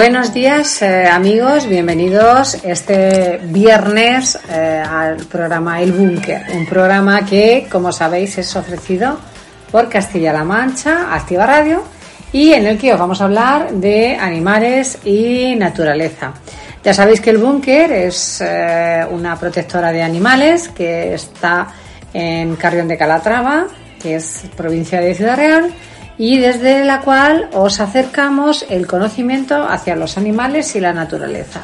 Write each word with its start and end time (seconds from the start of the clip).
Buenos 0.00 0.32
días 0.32 0.82
eh, 0.82 1.08
amigos, 1.08 1.66
bienvenidos 1.66 2.54
este 2.62 3.40
viernes 3.42 4.38
eh, 4.48 4.82
al 4.88 5.16
programa 5.26 5.82
El 5.82 5.92
Búnker, 5.92 6.42
un 6.54 6.64
programa 6.64 7.26
que, 7.26 7.66
como 7.70 7.90
sabéis, 7.92 8.38
es 8.38 8.54
ofrecido 8.54 9.18
por 9.70 9.88
Castilla-La 9.88 10.44
Mancha, 10.44 11.12
Activa 11.12 11.44
Radio, 11.44 11.82
y 12.32 12.52
en 12.52 12.66
el 12.66 12.78
que 12.78 12.92
os 12.92 12.98
vamos 12.98 13.20
a 13.20 13.24
hablar 13.24 13.72
de 13.72 14.16
animales 14.16 14.98
y 15.04 15.56
naturaleza. 15.56 16.34
Ya 16.82 16.94
sabéis 16.94 17.20
que 17.20 17.30
el 17.30 17.38
Búnker 17.38 17.92
es 17.92 18.40
eh, 18.40 19.04
una 19.10 19.36
protectora 19.36 19.92
de 19.92 20.02
animales 20.02 20.68
que 20.68 21.12
está 21.12 21.68
en 22.14 22.56
Carrión 22.56 22.88
de 22.88 22.96
Calatrava, 22.96 23.66
que 24.02 24.16
es 24.16 24.44
provincia 24.56 25.00
de 25.00 25.14
Ciudad 25.14 25.36
Real, 25.36 25.70
y 26.16 26.38
desde 26.38 26.84
la 26.84 27.00
cual 27.00 27.50
os 27.52 27.80
acercamos 27.80 28.64
el 28.70 28.86
conocimiento 28.86 29.62
hacia 29.68 29.94
los 29.94 30.16
animales 30.16 30.74
y 30.74 30.80
la 30.80 30.92
naturaleza. 30.92 31.60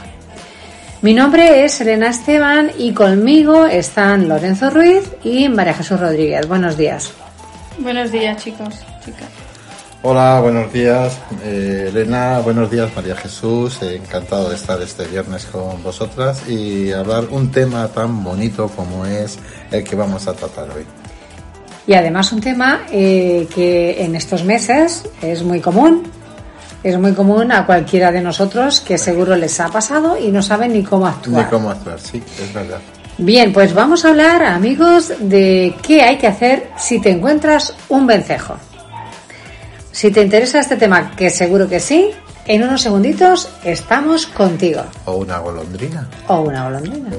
Mi 1.02 1.14
nombre 1.14 1.64
es 1.64 1.80
Elena 1.80 2.08
Esteban 2.08 2.70
y 2.78 2.92
conmigo 2.92 3.66
están 3.66 4.28
Lorenzo 4.28 4.70
Ruiz 4.70 5.04
y 5.22 5.48
María 5.48 5.74
Jesús 5.74 6.00
Rodríguez. 6.00 6.48
Buenos 6.48 6.76
días. 6.76 7.12
Buenos 7.78 8.10
días, 8.10 8.42
chicos. 8.42 8.74
Hola, 10.08 10.38
buenos 10.40 10.72
días, 10.72 11.18
eh, 11.42 11.86
Elena. 11.88 12.38
Buenos 12.38 12.70
días, 12.70 12.88
María 12.94 13.16
Jesús. 13.16 13.82
Eh, 13.82 13.96
encantado 13.96 14.50
de 14.50 14.54
estar 14.54 14.80
este 14.80 15.04
viernes 15.04 15.46
con 15.46 15.82
vosotras 15.82 16.48
y 16.48 16.92
hablar 16.92 17.24
un 17.28 17.50
tema 17.50 17.88
tan 17.88 18.22
bonito 18.22 18.68
como 18.68 19.04
es 19.04 19.36
el 19.72 19.82
que 19.82 19.96
vamos 19.96 20.28
a 20.28 20.34
tratar 20.34 20.70
hoy. 20.70 20.86
Y 21.88 21.94
además 21.94 22.30
un 22.30 22.40
tema 22.40 22.82
eh, 22.92 23.48
que 23.52 24.04
en 24.04 24.14
estos 24.14 24.44
meses 24.44 25.08
es 25.20 25.42
muy 25.42 25.60
común, 25.60 26.04
es 26.84 26.96
muy 27.00 27.12
común 27.12 27.50
a 27.50 27.66
cualquiera 27.66 28.12
de 28.12 28.20
nosotros 28.20 28.78
que 28.78 28.98
seguro 28.98 29.34
les 29.34 29.58
ha 29.58 29.70
pasado 29.70 30.16
y 30.16 30.28
no 30.28 30.40
saben 30.40 30.72
ni 30.72 30.84
cómo 30.84 31.08
actuar. 31.08 31.46
Ni 31.46 31.50
cómo 31.50 31.68
actuar, 31.68 31.98
sí, 31.98 32.22
es 32.40 32.54
verdad. 32.54 32.78
Bien, 33.18 33.52
pues 33.52 33.74
vamos 33.74 34.04
a 34.04 34.10
hablar, 34.10 34.44
amigos, 34.44 35.12
de 35.18 35.74
qué 35.82 36.02
hay 36.02 36.16
que 36.18 36.28
hacer 36.28 36.70
si 36.78 37.00
te 37.00 37.10
encuentras 37.10 37.74
un 37.88 38.06
vencejo. 38.06 38.56
Si 39.96 40.10
te 40.10 40.20
interesa 40.20 40.58
este 40.58 40.76
tema, 40.76 41.12
que 41.16 41.30
seguro 41.30 41.70
que 41.70 41.80
sí, 41.80 42.10
en 42.44 42.62
unos 42.62 42.82
segunditos 42.82 43.48
estamos 43.64 44.26
contigo. 44.26 44.82
O 45.06 45.16
una 45.16 45.38
golondrina. 45.38 46.06
O 46.28 46.40
una 46.42 46.64
golondrina. 46.64 47.10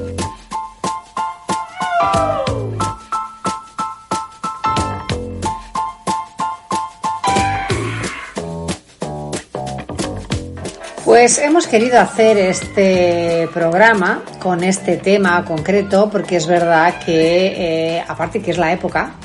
Pues 11.03 11.39
hemos 11.39 11.65
querido 11.65 11.99
hacer 11.99 12.37
este 12.37 13.49
programa 13.55 14.21
con 14.39 14.63
este 14.63 14.97
tema 14.97 15.43
concreto 15.45 16.11
porque 16.11 16.35
es 16.35 16.45
verdad 16.45 16.93
que, 17.03 17.95
eh, 17.97 18.05
aparte 18.07 18.39
que 18.39 18.51
es 18.51 18.59
la 18.59 18.71
época 18.71 19.15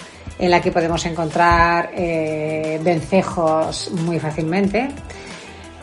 en 0.42 0.50
la 0.50 0.60
que 0.60 0.72
podemos 0.72 1.06
encontrar 1.06 1.90
eh, 1.94 2.80
vencejos 2.82 3.92
muy 4.04 4.18
fácilmente, 4.18 4.88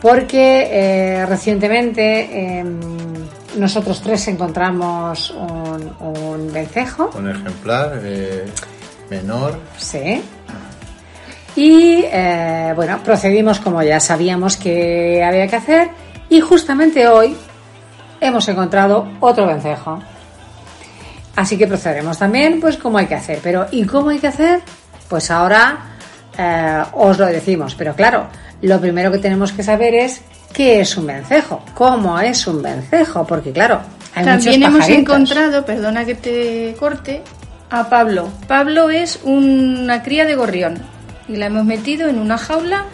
porque 0.02 0.68
eh, 0.70 1.24
recientemente 1.24 2.58
em, 2.58 2.78
nosotros 3.56 4.02
tres 4.02 4.28
encontramos 4.28 5.30
un, 5.30 5.90
un 5.98 6.52
vencejo. 6.52 7.10
Un 7.16 7.30
ejemplar 7.30 8.00
eh, 8.04 8.44
menor. 9.08 9.58
Sí. 9.78 10.22
Y 11.56 12.04
eh, 12.12 12.74
bueno, 12.76 13.00
procedimos 13.02 13.60
como 13.60 13.82
ya 13.82 13.98
sabíamos 13.98 14.58
que 14.58 15.24
había 15.24 15.46
que 15.46 15.56
hacer 15.56 15.88
y 16.28 16.40
justamente 16.40 17.08
hoy 17.08 17.34
hemos 18.20 18.46
encontrado 18.46 19.08
otro 19.20 19.46
vencejo. 19.46 20.00
Así 21.36 21.56
que 21.56 21.66
procederemos 21.66 22.18
también 22.18 22.60
pues 22.60 22.76
como 22.76 22.98
hay 22.98 23.06
que 23.06 23.14
hacer. 23.14 23.40
Pero 23.42 23.66
¿y 23.70 23.84
cómo 23.84 24.10
hay 24.10 24.18
que 24.18 24.28
hacer? 24.28 24.60
Pues 25.08 25.30
ahora 25.30 25.78
eh, 26.36 26.82
os 26.92 27.18
lo 27.18 27.26
decimos. 27.26 27.74
Pero 27.74 27.94
claro, 27.94 28.26
lo 28.62 28.80
primero 28.80 29.10
que 29.10 29.18
tenemos 29.18 29.52
que 29.52 29.62
saber 29.62 29.94
es 29.94 30.20
qué 30.52 30.80
es 30.80 30.96
un 30.96 31.06
vencejo, 31.06 31.62
cómo 31.74 32.18
es 32.20 32.46
un 32.46 32.62
vencejo, 32.62 33.26
porque 33.26 33.52
claro, 33.52 33.80
hay 34.14 34.24
También 34.24 34.60
muchos 34.60 34.74
hemos 34.74 34.88
encontrado, 34.88 35.64
perdona 35.64 36.04
que 36.04 36.14
te 36.14 36.76
corte, 36.78 37.22
a 37.70 37.88
Pablo. 37.88 38.28
Pablo 38.48 38.90
es 38.90 39.20
una 39.22 40.02
cría 40.02 40.26
de 40.26 40.34
gorrión 40.34 40.78
y 41.28 41.36
la 41.36 41.46
hemos 41.46 41.64
metido 41.64 42.08
en 42.08 42.18
una 42.18 42.36
jaula 42.36 42.84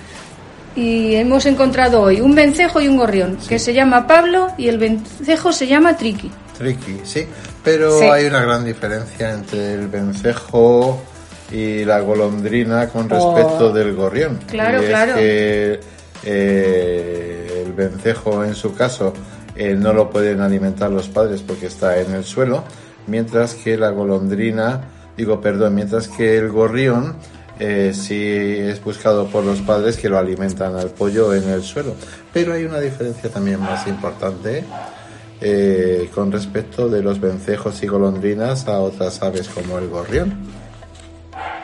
y 0.76 1.14
hemos 1.14 1.46
encontrado 1.46 2.02
hoy 2.02 2.20
un 2.20 2.34
vencejo 2.34 2.80
y 2.80 2.88
un 2.88 2.98
gorrión 2.98 3.38
que 3.48 3.58
se 3.58 3.72
llama 3.72 4.06
Pablo 4.06 4.52
y 4.58 4.68
el 4.68 4.78
vencejo 4.78 5.52
se 5.52 5.66
llama 5.66 5.96
Triqui. 5.96 6.30
Tricky, 6.58 7.00
sí. 7.04 7.26
Pero 7.62 7.98
Sí. 7.98 8.04
hay 8.06 8.26
una 8.26 8.40
gran 8.42 8.64
diferencia 8.64 9.32
entre 9.32 9.74
el 9.74 9.88
vencejo 9.88 11.00
y 11.50 11.84
la 11.84 12.00
golondrina 12.00 12.88
con 12.88 13.08
respecto 13.08 13.68
Oh. 13.68 13.72
del 13.72 13.94
gorrión. 13.94 14.38
Claro, 14.48 14.80
Y 14.80 14.84
es 14.84 14.88
claro. 14.90 15.14
que 15.14 15.80
eh, 16.24 17.62
el 17.66 17.72
vencejo, 17.72 18.44
en 18.44 18.54
su 18.54 18.74
caso, 18.74 19.12
eh, 19.54 19.74
no 19.74 19.92
lo 19.92 20.10
pueden 20.10 20.40
alimentar 20.40 20.90
los 20.90 21.08
padres 21.08 21.42
porque 21.42 21.66
está 21.66 21.98
en 22.00 22.12
el 22.14 22.24
suelo, 22.24 22.64
mientras 23.06 23.54
que 23.54 23.76
la 23.76 23.90
golondrina, 23.90 24.82
digo, 25.16 25.40
perdón, 25.40 25.74
mientras 25.74 26.08
que 26.08 26.36
el 26.38 26.50
gorrión 26.50 27.16
eh, 27.58 27.92
sí 27.94 28.22
es 28.58 28.82
buscado 28.84 29.28
por 29.28 29.42
los 29.44 29.60
padres 29.60 29.96
que 29.96 30.10
lo 30.10 30.18
alimentan 30.18 30.76
al 30.76 30.90
pollo 30.90 31.32
en 31.32 31.48
el 31.48 31.62
suelo. 31.62 31.94
Pero 32.32 32.52
hay 32.52 32.64
una 32.64 32.80
diferencia 32.80 33.30
también 33.30 33.60
más 33.60 33.86
importante 33.86 34.62
eh, 35.40 36.10
con 36.14 36.32
respecto 36.32 36.88
de 36.88 37.02
los 37.02 37.20
vencejos 37.20 37.82
y 37.82 37.86
golondrinas 37.86 38.66
a 38.68 38.80
otras 38.80 39.22
aves 39.22 39.48
como 39.48 39.78
el 39.78 39.88
gorrión. 39.88 40.34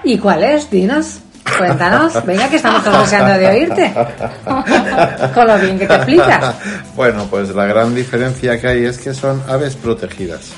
¿Y 0.05 0.19
cuál 0.19 0.43
es? 0.43 0.71
Dinos, 0.71 1.21
cuéntanos. 1.57 2.25
Venga, 2.27 2.49
que 2.49 2.57
estamos 2.57 2.85
todos 2.85 3.03
deseando 3.03 3.39
de 3.39 3.47
oírte. 3.47 3.95
Con 5.35 5.47
lo 5.47 5.59
bien 5.59 5.79
que 5.79 5.87
te 5.87 5.95
explicas. 5.95 6.55
bueno, 6.95 7.27
pues 7.31 7.55
la 7.55 7.67
gran 7.67 7.95
diferencia 7.95 8.61
que 8.61 8.69
hay 8.69 8.85
es 8.85 8.99
que 8.99 9.15
son 9.15 9.43
aves 9.49 9.77
protegidas. 9.77 10.51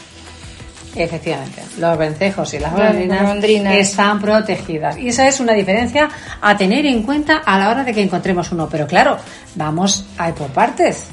Efectivamente, 0.97 1.63
los 1.79 1.99
vencejos 1.99 2.55
y 2.55 2.61
las 2.61 2.73
golondrinas. 2.73 3.77
están 3.77 4.21
protegidas. 4.21 4.97
Y 4.97 5.09
esa 5.09 5.27
es 5.27 5.41
una 5.41 5.53
diferencia 5.53 6.09
a 6.41 6.57
tener 6.57 6.87
en 6.87 7.03
cuenta 7.03 7.39
a 7.39 7.59
la 7.59 7.69
hora 7.69 7.85
de 7.85 7.93
que 7.93 8.03
encontremos 8.03 8.53
uno. 8.53 8.69
Pero 8.71 8.87
claro, 8.87 9.19
vamos 9.57 10.07
a 10.17 10.29
ir 10.29 10.35
por 10.35 10.49
partes. 10.49 11.09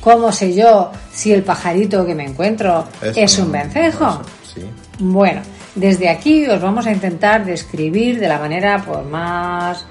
¿Cómo 0.00 0.32
sé 0.32 0.54
yo 0.54 0.90
si 1.12 1.32
el 1.32 1.42
pajarito 1.42 2.06
que 2.06 2.14
me 2.14 2.24
encuentro 2.24 2.86
es, 3.02 3.38
un 3.38 3.52
vencejo? 3.52 4.22
sí. 4.54 4.62
Bueno, 5.00 5.42
desde 5.74 6.08
aquí 6.08 6.46
os 6.46 6.60
vamos 6.60 6.86
a 6.86 6.92
intentar 6.92 7.44
describir 7.44 8.18
de 8.18 8.26
la 8.26 8.38
manera 8.38 8.82
pues, 8.84 9.04
más 9.06 9.86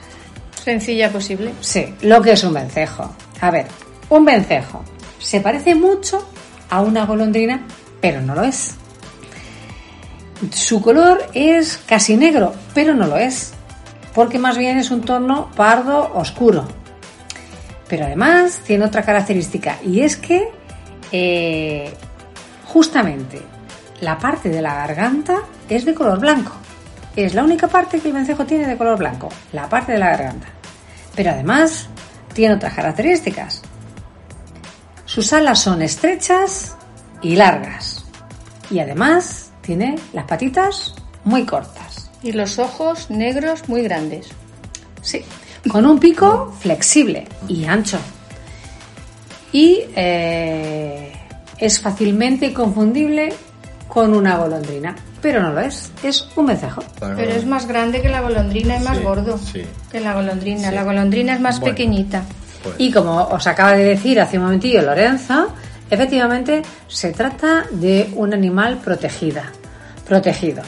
Sencilla 0.68 1.10
posible. 1.10 1.54
Sí, 1.62 1.94
lo 2.02 2.22
que 2.22 2.34
es 2.34 2.44
un 2.44 2.54
vencejo. 2.54 3.10
A 3.40 3.52
ver, 3.52 3.68
un 4.10 4.26
vencejo 4.26 4.84
se 5.18 5.40
parece 5.40 5.76
mucho 5.76 6.28
a 6.70 6.82
una 6.82 7.06
golondrina, 7.06 7.66
pero 8.02 8.22
no 8.22 8.36
lo 8.36 8.44
es. 8.44 8.76
Su 10.52 10.82
color 10.82 11.26
es 11.34 11.78
casi 11.88 12.18
negro, 12.18 12.54
pero 12.74 12.94
no 12.96 13.08
lo 13.08 13.16
es, 13.16 13.54
porque 14.14 14.40
más 14.40 14.58
bien 14.58 14.78
es 14.78 14.92
un 14.92 15.04
tono 15.04 15.50
pardo 15.56 16.12
oscuro. 16.16 16.68
Pero 17.88 18.06
además 18.06 18.62
tiene 18.66 18.86
otra 18.86 19.04
característica 19.04 19.78
y 19.84 20.02
es 20.02 20.18
que 20.18 20.50
eh, 21.12 21.94
justamente 22.66 23.42
la 24.02 24.18
parte 24.18 24.50
de 24.50 24.62
la 24.62 24.76
garganta 24.76 25.38
es 25.70 25.86
de 25.86 25.94
color 25.94 26.20
blanco. 26.20 26.54
Es 27.16 27.34
la 27.34 27.44
única 27.44 27.68
parte 27.68 28.00
que 28.00 28.10
el 28.10 28.14
vencejo 28.14 28.46
tiene 28.46 28.68
de 28.68 28.78
color 28.78 28.98
blanco, 28.98 29.30
la 29.52 29.68
parte 29.68 29.94
de 29.94 29.98
la 29.98 30.10
garganta. 30.10 30.48
Pero 31.16 31.32
además 31.32 31.88
tiene 32.34 32.56
otras 32.56 32.74
características. 32.74 33.64
Sus 35.06 35.34
alas 35.34 35.60
son 35.60 35.82
estrechas 35.82 36.76
y 37.22 37.36
largas. 37.36 38.06
Y 38.70 38.80
además 38.80 39.52
tiene 39.62 39.96
las 40.14 40.26
patitas 40.26 40.94
muy 41.24 41.46
cortas. 41.46 42.12
Y 42.22 42.34
los 42.34 42.60
ojos 42.60 43.10
negros 43.10 43.68
muy 43.68 43.82
grandes. 43.82 44.28
Sí, 45.02 45.24
con 45.70 45.86
un 45.86 46.00
pico 46.00 46.54
flexible 46.60 47.28
y 47.48 47.66
ancho. 47.66 47.98
Y 49.52 49.82
eh, 49.96 51.14
es 51.58 51.80
fácilmente 51.80 52.54
confundible 52.54 53.34
con 53.88 54.14
una 54.14 54.38
golondrina, 54.38 54.96
pero 55.22 55.42
no 55.42 55.52
lo 55.54 55.62
es, 55.62 55.92
es 56.04 56.28
un 56.36 56.46
vencejo. 56.48 56.84
Pero 57.00 57.20
es 57.32 57.46
más 57.46 57.68
grande 57.68 58.02
que 58.02 58.10
la 58.10 58.22
golondrina 58.22 58.78
y 58.78 58.84
más 58.84 58.98
Sí, 58.98 59.04
gordo 59.04 59.38
sí. 59.38 59.64
que 59.92 60.00
la 60.00 60.14
golondrina. 60.14 60.70
Sí. 60.70 60.76
La 60.76 60.84
golondrina 60.84 61.34
es 61.34 61.40
más 61.40 61.60
Bueno. 61.60 61.74
pequeñita. 61.74 62.24
Pues, 62.64 62.76
Y 62.78 62.92
como 62.92 63.24
os 63.24 63.48
acaba 63.48 63.74
de 63.74 63.86
decir 63.86 64.20
hace 64.20 64.38
un 64.38 64.44
momentillo 64.44 64.82
Lorenzo, 64.82 65.54
efectivamente 65.90 66.62
se 66.88 67.12
trata 67.14 67.66
de 67.72 68.12
un 68.16 68.34
animal 68.34 68.78
protegida, 68.84 69.52
protegido. 70.06 70.62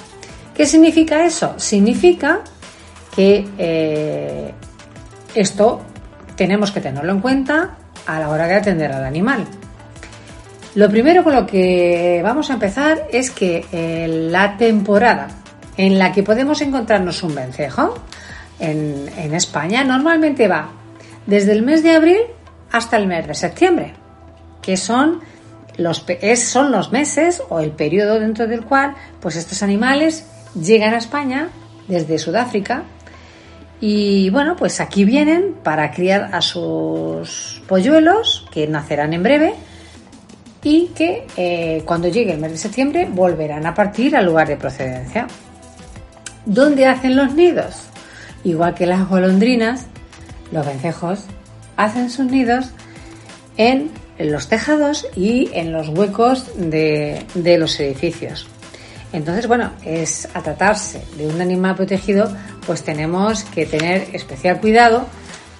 ¿Qué 0.56 0.66
significa 0.66 1.26
eso? 1.26 1.54
Significa 1.58 2.40
que 3.16 3.48
eh, 3.58 4.54
esto 5.36 5.82
tenemos 6.36 6.72
que 6.72 6.82
tenerlo 6.82 7.12
en 7.12 7.22
cuenta 7.22 7.78
a 8.06 8.20
la 8.20 8.30
hora 8.30 8.48
de 8.48 8.56
atender 8.56 8.92
al 8.92 9.06
animal. 9.06 9.46
Lo 10.76 10.90
primero 10.90 11.24
con 11.24 11.34
lo 11.34 11.46
que 11.46 12.22
vamos 12.24 12.50
a 12.50 12.54
empezar 12.54 13.08
es 13.12 13.32
que 13.32 13.66
eh, 13.72 14.08
la 14.08 14.58
temporada 14.58 15.28
en 15.78 15.98
la 15.98 16.12
que 16.12 16.24
podemos 16.24 16.62
encontrarnos 16.62 17.24
un 17.24 17.36
vencejo 17.36 17.96
en, 18.60 19.10
en 19.18 19.34
España 19.34 19.84
normalmente 19.84 20.48
va 20.48 20.70
desde 21.26 21.54
el 21.54 21.64
mes 21.64 21.84
de 21.84 21.92
abril 21.92 22.20
hasta 22.72 22.98
el 22.98 23.08
mes 23.08 23.28
de 23.28 23.34
septiembre, 23.34 23.94
que 24.62 24.78
son 24.78 25.22
los, 25.78 26.06
son 26.36 26.72
los 26.72 26.92
meses 26.92 27.42
o 27.50 27.60
el 27.60 27.72
periodo 27.72 28.20
dentro 28.20 28.48
del 28.48 28.64
cual 28.64 28.96
pues 29.20 29.36
estos 29.36 29.64
animales 29.64 30.26
llegan 30.54 30.94
a 30.94 30.98
España 30.98 31.50
desde 31.88 32.20
Sudáfrica 32.20 32.84
y 33.82 34.30
bueno, 34.30 34.56
pues 34.56 34.82
aquí 34.82 35.06
vienen 35.06 35.56
para 35.64 35.92
criar 35.92 36.30
a 36.34 36.42
sus 36.42 37.62
polluelos 37.68 38.46
que 38.52 38.68
nacerán 38.68 39.14
en 39.14 39.24
breve 39.24 39.54
y 40.64 40.88
que 40.88 41.26
eh, 41.38 41.84
cuando 41.86 42.10
llegue 42.10 42.34
el 42.34 42.40
mes 42.40 42.52
de 42.52 42.58
septiembre 42.58 43.08
volverán 43.10 43.66
a 43.66 43.74
partir 43.74 44.16
al 44.18 44.26
lugar 44.26 44.48
de 44.48 44.58
procedencia. 44.58 45.28
¿Dónde 46.46 46.88
hacen 46.88 47.16
los 47.16 47.34
nidos? 47.34 47.84
Igual 48.44 48.76
que 48.76 48.86
las 48.86 49.08
golondrinas, 49.08 49.86
los 50.52 50.66
vencejos 50.66 51.26
hacen 51.78 52.10
sus 52.10 52.26
nidos 52.26 52.72
en 53.56 53.92
los 54.18 54.50
tejados 54.50 55.08
y 55.16 55.50
en 55.54 55.72
los 55.72 55.88
huecos 55.90 56.52
de, 56.58 57.26
de 57.36 57.58
los 57.58 57.80
edificios. 57.80 58.48
Entonces, 59.12 59.48
bueno, 59.48 59.72
es 59.84 60.28
a 60.34 60.42
tratarse 60.42 61.04
de 61.18 61.28
un 61.28 61.42
animal 61.42 61.76
protegido, 61.76 62.32
pues 62.66 62.84
tenemos 62.84 63.44
que 63.44 63.66
tener 63.66 64.08
especial 64.14 64.60
cuidado 64.60 65.06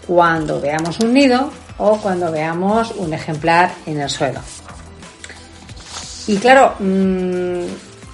cuando 0.06 0.62
veamos 0.62 1.00
un 1.00 1.14
nido 1.14 1.52
o 1.78 1.98
cuando 1.98 2.32
veamos 2.32 2.92
un 2.92 3.14
ejemplar 3.14 3.72
en 3.86 4.00
el 4.02 4.10
suelo. 4.10 4.40
Y 6.28 6.38
claro, 6.38 6.76
mm, 6.78 7.64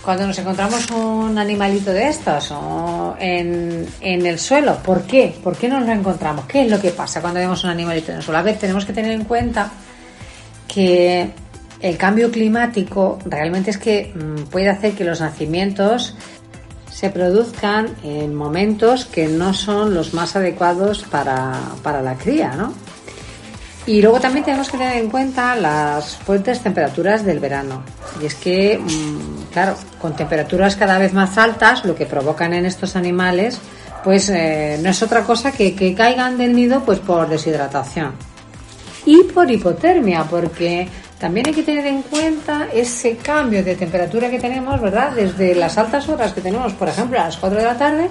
cuando 0.02 0.28
nos 0.28 0.38
encontramos 0.38 0.90
un 0.92 1.38
animalito 1.38 1.92
de 1.92 2.08
estos 2.08 2.52
o 2.52 3.16
en, 3.20 3.86
en 4.00 4.26
el 4.26 4.40
suelo, 4.40 4.78
¿por 4.78 5.04
qué? 5.04 5.36
¿Por 5.44 5.58
qué 5.58 5.68
nos 5.68 5.86
lo 5.86 5.92
encontramos? 5.92 6.46
¿Qué 6.46 6.62
es 6.62 6.72
lo 6.72 6.80
que 6.80 6.92
pasa 6.92 7.20
cuando 7.20 7.40
vemos 7.42 7.64
un 7.66 7.72
animalito 7.72 8.12
en 8.12 8.18
el 8.18 8.24
suelo? 8.24 8.38
A 8.38 8.44
ver, 8.44 8.58
tenemos 8.58 8.86
que 8.86 8.94
tener 8.94 9.12
en 9.12 9.26
cuenta 9.26 9.72
que 10.68 11.32
el 11.86 11.98
cambio 11.98 12.32
climático 12.32 13.20
realmente 13.26 13.70
es 13.70 13.78
que 13.78 14.12
mm, 14.16 14.46
puede 14.50 14.70
hacer 14.70 14.94
que 14.94 15.04
los 15.04 15.22
nacimientos 15.22 16.16
se 16.92 17.12
produzcan 17.12 17.90
en 18.02 18.34
momentos 18.34 19.06
que 19.06 19.28
no 19.28 19.54
son 19.54 19.94
los 19.94 20.16
más 20.16 20.36
adecuados 20.36 21.04
para, 21.04 21.54
para 21.84 22.02
la 22.02 22.16
cría, 22.16 22.56
¿no? 22.56 22.74
Y 23.86 24.02
luego 24.02 24.20
también 24.20 24.44
tenemos 24.44 24.72
que 24.72 24.80
tener 24.80 24.98
en 24.98 25.12
cuenta 25.12 25.56
las 25.56 26.16
fuertes 26.16 26.62
temperaturas 26.62 27.24
del 27.24 27.40
verano. 27.40 27.84
Y 28.20 28.26
es 28.26 28.34
que, 28.34 28.80
mm, 28.80 29.52
claro, 29.54 29.76
con 30.02 30.16
temperaturas 30.16 30.76
cada 30.76 30.98
vez 30.98 31.14
más 31.14 31.38
altas, 31.38 31.86
lo 31.86 31.94
que 31.94 32.08
provocan 32.08 32.56
en 32.56 32.66
estos 32.66 32.96
animales, 32.96 33.60
pues 34.04 34.30
eh, 34.30 34.80
no 34.82 34.90
es 34.90 35.04
otra 35.04 35.22
cosa 35.22 35.52
que 35.52 35.76
que 35.76 35.94
caigan 35.94 36.40
del 36.40 36.56
nido 36.56 36.84
pues 36.84 36.98
por 36.98 37.30
deshidratación 37.30 38.14
y 39.06 39.24
por 39.24 39.50
hipotermia, 39.50 40.24
porque 40.24 40.88
también 41.20 41.48
hay 41.48 41.54
que 41.54 41.64
tener 41.64 41.86
en 41.88 42.02
cuenta 42.04 42.68
ese 42.74 43.18
cambio 43.18 43.64
de 43.64 43.76
temperatura 43.76 44.30
que 44.30 44.40
tenemos, 44.40 44.80
¿verdad? 44.82 45.12
Desde 45.12 45.56
las 45.56 45.78
altas 45.78 46.08
horas 46.10 46.34
que 46.34 46.42
tenemos, 46.42 46.74
por 46.74 46.88
ejemplo, 46.90 47.20
a 47.20 47.26
las 47.26 47.38
4 47.38 47.58
de 47.60 47.66
la 47.66 47.78
tarde 47.78 48.10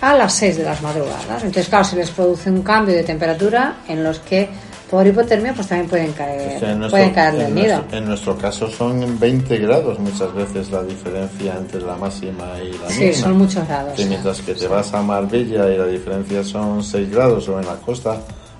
a 0.00 0.12
las 0.14 0.34
6 0.34 0.58
de 0.58 0.64
las 0.64 0.82
madrugadas. 0.82 1.44
Entonces, 1.44 1.68
claro, 1.68 1.84
se 1.84 1.96
les 1.96 2.10
produce 2.10 2.50
un 2.50 2.62
cambio 2.62 2.94
de 2.94 3.04
temperatura 3.04 3.76
en 3.88 4.04
los 4.04 4.18
que 4.18 4.48
por 4.90 5.06
hipotermia 5.06 5.54
pues 5.54 5.66
también 5.66 5.88
pueden 5.88 6.12
caer, 6.12 6.56
o 6.56 6.60
sea, 6.60 6.72
en 6.72 6.78
nuestro- 6.80 6.90
pueden 6.98 7.14
caer 7.14 7.34
en 7.40 7.54
nuestro- 7.54 7.84
en 7.98 8.04
nuestro 8.04 8.36
caso 8.38 8.68
son 8.68 9.18
20 9.18 9.56
grados 9.58 9.98
muchas 9.98 10.32
veces 10.34 10.70
la 10.70 10.82
diferencia 10.82 11.54
entre 11.56 11.80
la 11.80 11.96
máxima 11.96 12.52
y 12.62 12.72
la 12.76 12.90
Sí, 12.90 13.00
mínima. 13.00 13.16
son 13.18 13.38
muchos 13.38 13.66
grados. 13.66 13.94
Que 13.94 14.04
mientras 14.04 14.40
que 14.42 14.54
te 14.54 14.68
vas 14.68 14.92
a 14.92 15.00
Marbella 15.02 15.68
y 15.72 15.78
la 15.78 15.86
diferencia 15.86 16.44
son 16.44 16.84
6 16.84 17.10
grados 17.10 17.48
o 17.48 17.58
en 17.58 17.66
la 17.66 17.76
costa 17.76 18.18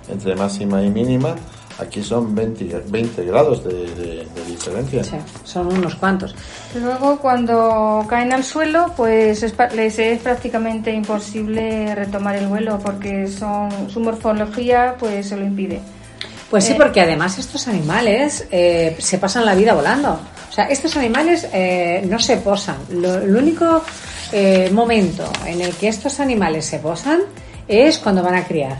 entre 0.09 0.35
máxima 0.35 0.81
y 0.81 0.89
mínima, 0.89 1.35
aquí 1.79 2.01
son 2.03 2.33
20, 2.35 2.83
20 2.89 3.25
grados 3.25 3.63
de, 3.63 3.73
de- 3.73 4.25
de 4.35 4.45
diferencia. 4.47 5.03
Sí, 5.03 5.17
son 5.43 5.67
unos 5.67 5.95
cuantos. 5.95 6.35
Luego, 6.79 7.17
cuando 7.19 8.05
caen 8.09 8.33
al 8.33 8.43
suelo, 8.43 8.93
pues 8.95 9.43
es 9.43 9.51
pa- 9.51 9.67
les 9.69 9.97
es 9.99 10.19
prácticamente 10.19 10.91
imposible 10.91 11.93
retomar 11.95 12.35
el 12.35 12.47
vuelo 12.47 12.79
porque 12.79 13.27
son, 13.27 13.89
su 13.89 13.99
morfología 13.99 14.95
pues 14.99 15.27
se 15.27 15.37
lo 15.37 15.43
impide. 15.45 15.79
Pues 16.49 16.63
sí, 16.65 16.73
Eh. 16.73 16.75
porque 16.77 17.01
además 17.01 17.37
estos 17.39 17.67
animales 17.67 18.47
eh, 18.51 18.95
se 18.99 19.17
pasan 19.17 19.45
la 19.45 19.55
vida 19.55 19.73
volando. 19.73 20.19
O 20.49 20.51
sea, 20.55 20.65
estos 20.65 20.95
animales 20.95 21.47
eh, 21.51 22.05
no 22.09 22.19
se 22.19 22.37
posan. 22.37 22.77
Lo, 22.91 23.15
el 23.15 23.35
único 23.35 23.81
eh, 24.31 24.69
momento 24.71 25.23
en 25.45 25.59
el 25.61 25.73
que 25.75 25.87
estos 25.89 26.19
animales 26.19 26.65
se 26.65 26.79
posan 26.79 27.21
es 27.67 27.97
cuando 27.97 28.21
van 28.23 28.35
a 28.35 28.43
criar. 28.45 28.77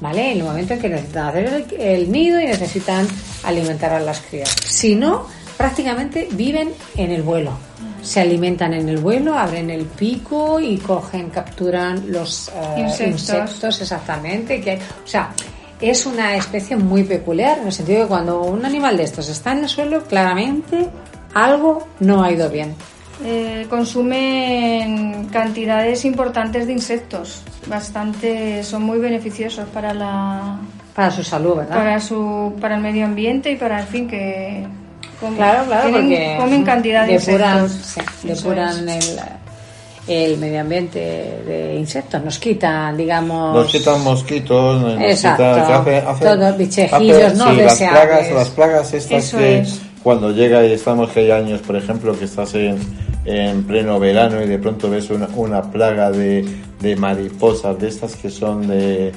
¿Vale? 0.00 0.32
En 0.32 0.38
el 0.38 0.44
momento 0.44 0.74
en 0.74 0.80
que 0.80 0.88
necesitan 0.88 1.26
hacer 1.26 1.44
el, 1.46 1.80
el 1.80 2.12
nido 2.12 2.40
y 2.40 2.46
necesitan 2.46 3.06
alimentar 3.42 3.92
a 3.92 4.00
las 4.00 4.20
crías. 4.20 4.48
Si 4.64 4.94
no, 4.94 5.26
prácticamente 5.56 6.28
viven 6.32 6.70
en 6.96 7.10
el 7.10 7.22
vuelo. 7.22 7.52
Se 8.00 8.20
alimentan 8.20 8.74
en 8.74 8.88
el 8.88 8.98
vuelo, 8.98 9.36
abren 9.36 9.70
el 9.70 9.84
pico 9.86 10.60
y 10.60 10.78
cogen, 10.78 11.30
capturan 11.30 12.10
los 12.12 12.48
eh, 12.48 12.80
Insectos. 12.82 13.20
insectos 13.20 13.80
exactamente. 13.82 14.60
Que, 14.60 14.74
o 14.76 15.06
sea, 15.06 15.30
es 15.80 16.06
una 16.06 16.36
especie 16.36 16.76
muy 16.76 17.02
peculiar 17.02 17.58
en 17.58 17.66
el 17.66 17.72
sentido 17.72 17.98
de 17.98 18.04
que 18.04 18.08
cuando 18.08 18.40
un 18.42 18.64
animal 18.64 18.96
de 18.96 19.02
estos 19.02 19.28
está 19.28 19.50
en 19.52 19.58
el 19.64 19.68
suelo, 19.68 20.04
claramente 20.04 20.88
algo 21.34 21.88
no 21.98 22.22
ha 22.22 22.30
ido 22.30 22.48
bien. 22.48 22.74
Eh, 23.24 23.66
consumen 23.68 25.26
cantidades 25.26 26.04
importantes 26.04 26.68
de 26.68 26.72
insectos, 26.72 27.42
bastante, 27.68 28.62
son 28.64 28.82
muy 28.82 28.98
beneficiosos 28.98 29.66
para 29.72 29.92
la 29.94 30.56
Para 30.94 31.10
su 31.10 31.22
salud, 31.22 31.56
¿verdad? 31.56 31.76
para 31.76 32.00
su 32.00 32.54
para 32.60 32.76
el 32.76 32.80
medio 32.82 33.04
ambiente 33.04 33.52
y 33.52 33.56
para 33.56 33.80
el 33.80 33.86
fin 33.86 34.08
que 34.08 34.64
comen, 35.20 35.36
Claro, 35.36 35.64
claro, 35.66 35.88
tienen- 35.90 36.02
porque 36.08 36.36
comen 36.38 36.64
cantidad 36.64 37.06
de 37.06 37.12
depuran, 37.18 37.64
insectos. 37.64 38.14
sí, 38.22 38.28
depuran 38.28 38.88
es. 38.88 39.08
el, 39.08 39.20
el 40.32 40.38
medio 40.38 40.60
ambiente 40.62 40.98
de 41.46 41.76
insectos, 41.78 42.24
nos 42.24 42.38
quitan, 42.38 42.96
digamos... 42.96 43.54
Nos 43.54 43.70
quitan 43.70 44.02
mosquitos, 44.02 44.80
nos 44.80 45.00
Exacto. 45.02 45.42
quitan- 45.42 45.84
que 45.84 45.96
hace- 45.98 46.06
hace- 46.08 46.24
Todos 46.24 46.56
bichejillos 46.56 47.22
hace- 47.24 47.36
no 47.36 47.50
sí, 47.50 47.56
las 47.56 47.78
plagas, 47.78 48.30
las 48.32 48.48
plagas 48.48 48.94
estas 48.94 49.24
Eso 49.24 49.36
que 49.38 49.58
es. 49.58 49.80
cuando 50.02 50.30
llega 50.32 50.64
y 50.64 50.72
estamos 50.72 51.10
que 51.10 51.20
hay 51.20 51.30
años, 51.30 51.60
por 51.60 51.76
ejemplo, 51.76 52.18
que 52.18 52.24
estás 52.24 52.54
en, 52.54 52.78
en 53.30 53.64
pleno 53.64 53.98
verano 53.98 54.42
y 54.42 54.46
de 54.46 54.58
pronto 54.58 54.88
ves 54.90 55.10
una, 55.10 55.28
una 55.36 55.62
plaga 55.70 56.10
de, 56.10 56.44
de 56.80 56.96
mariposas, 56.96 57.78
de 57.78 57.88
estas 57.88 58.16
que 58.16 58.30
son 58.30 58.66
de... 58.68 59.12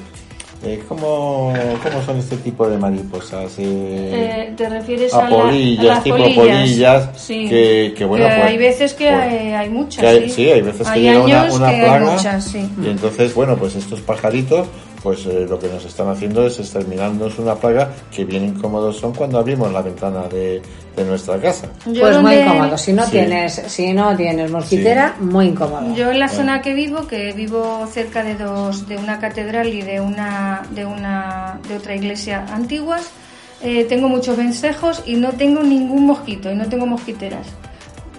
eh, 0.64 0.82
¿cómo, 0.88 1.52
¿Cómo 1.82 2.02
son 2.04 2.18
este 2.18 2.36
tipo 2.36 2.68
de 2.68 2.78
mariposas? 2.78 3.52
Eh, 3.58 4.44
Eh, 4.48 4.52
¿Te 4.56 4.68
refieres 4.68 5.12
a 5.14 5.26
a, 5.26 5.30
la- 5.30 5.36
polillas, 5.36 5.98
a 5.98 6.02
tipo 6.02 6.16
polillas? 6.18 6.36
polillas, 6.36 7.08
Sí. 7.16 7.48
que- 7.48 7.94
que 7.96 8.04
bueno, 8.04 8.26
pues- 8.26 8.44
hay 8.44 8.58
veces 8.58 8.94
que 8.94 9.10
pues- 9.10 9.20
hay, 9.22 9.52
hay 9.52 9.70
muchas, 9.70 10.00
que 10.00 10.06
hay- 10.08 10.28
sí. 10.28 10.34
sí, 10.34 10.50
hay 10.50 10.60
veces 10.62 10.86
que 10.86 10.92
Hay 10.92 11.00
llega 11.02 11.20
una, 11.52 11.68
plaga 11.70 12.12
muchas, 12.12 12.44
sí. 12.44 12.68
y 12.82 12.88
entonces, 12.88 13.34
bueno, 13.34 13.56
pues 13.56 13.74
estos 13.76 14.00
pajaritos, 14.02 14.68
pues 15.02 15.26
eh, 15.26 15.46
lo 15.48 15.58
que 15.58 15.68
nos 15.68 15.84
están 15.84 16.08
haciendo 16.08 16.46
es 16.46 16.58
exterminarnos 16.60 17.38
una 17.38 17.54
plaga 17.56 17.90
que 18.14 18.24
bien 18.24 18.44
incómodos 18.44 18.98
son 18.98 19.12
cuando 19.14 19.38
abrimos 19.38 19.72
la 19.72 19.82
ventana 19.82 20.28
de, 20.28 20.62
de 20.96 21.04
nuestra 21.04 21.38
casa. 21.40 21.66
Yo 21.86 22.02
Pues 22.02 22.20
muy 22.20 22.34
incómodo, 22.36 22.78
si 22.78 22.92
no 22.92 23.04
Sí. 23.04 23.10
tienes, 23.12 23.54
si 23.66 23.92
no 23.92 24.16
tienes 24.16 24.50
mosquitera, 24.50 25.16
muy 25.20 25.46
incómodo. 25.46 25.94
Yo 25.94 26.10
en 26.10 26.18
la 26.20 26.28
zona 26.28 26.62
que 26.62 26.74
vivo, 26.74 27.06
que 27.08 27.32
vivo 27.32 27.86
cerca 27.90 28.22
de 28.22 28.36
dos, 28.36 28.86
de 28.88 28.96
una 28.96 29.18
catedral 29.18 29.68
y 29.68 29.82
de 29.82 30.00
una, 30.00 30.62
de 30.70 30.84
una, 30.84 31.58
de 31.68 31.76
otra 31.76 31.94
iglesia 31.96 32.46
antiguas, 32.52 33.10
eh, 33.62 33.84
tengo 33.88 34.08
muchos 34.08 34.36
vencejos 34.36 35.02
y 35.06 35.16
no 35.16 35.30
tengo 35.32 35.62
ningún 35.62 36.06
mosquito 36.06 36.50
y 36.50 36.54
no 36.54 36.68
tengo 36.68 36.86
mosquiteras. 36.86 37.46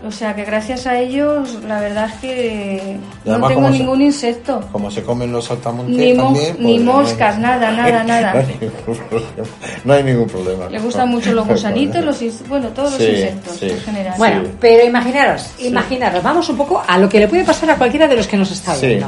O 0.05 0.11
sea 0.11 0.35
que 0.35 0.43
gracias 0.43 0.85
a 0.85 0.97
ellos, 0.99 1.59
la 1.65 1.79
verdad 1.79 2.09
es 2.09 2.15
que 2.19 2.97
no 3.23 3.47
tengo 3.47 3.71
se- 3.71 3.79
ningún 3.79 4.01
insecto. 4.01 4.59
Como 4.71 4.91
se 4.91 5.01
comen 5.01 5.31
los 5.31 5.45
saltamontes 5.45 5.95
Ni, 5.95 6.13
mo- 6.13 6.25
también, 6.25 6.55
ni 6.59 6.73
pues, 6.73 6.81
moscas, 6.83 7.39
nada, 7.39 7.71
nada, 7.71 8.03
nada. 8.05 8.33
No 8.33 8.39
hay 8.41 8.43
ningún 8.59 8.97
problema. 9.07 9.47
No 9.85 9.93
hay 9.93 10.03
ningún 10.03 10.27
problema. 10.27 10.69
Le 10.69 10.79
gustan 10.79 11.07
mucho 11.09 11.31
los 11.31 11.47
gusanitos, 11.53 12.03
los 12.03 12.47
bueno, 12.49 12.67
todos 12.69 12.95
Sí, 12.95 13.03
los 13.03 13.09
insectos 13.11 13.57
sí. 13.57 13.69
en 13.69 13.79
general. 13.79 14.13
Bueno, 14.17 14.43
Sí. 14.43 14.51
pero 14.59 14.85
imaginaros, 14.85 15.51
imaginaros, 15.59 16.21
vamos 16.21 16.49
un 16.49 16.57
poco 16.57 16.83
a 16.85 16.97
lo 16.97 17.07
que 17.07 17.19
le 17.19 17.27
puede 17.29 17.45
pasar 17.45 17.71
a 17.71 17.75
cualquiera 17.77 18.05
de 18.07 18.17
los 18.17 18.27
que 18.27 18.35
nos 18.35 18.51
está 18.51 18.75
Sí. 18.75 18.87
viendo. 18.87 19.07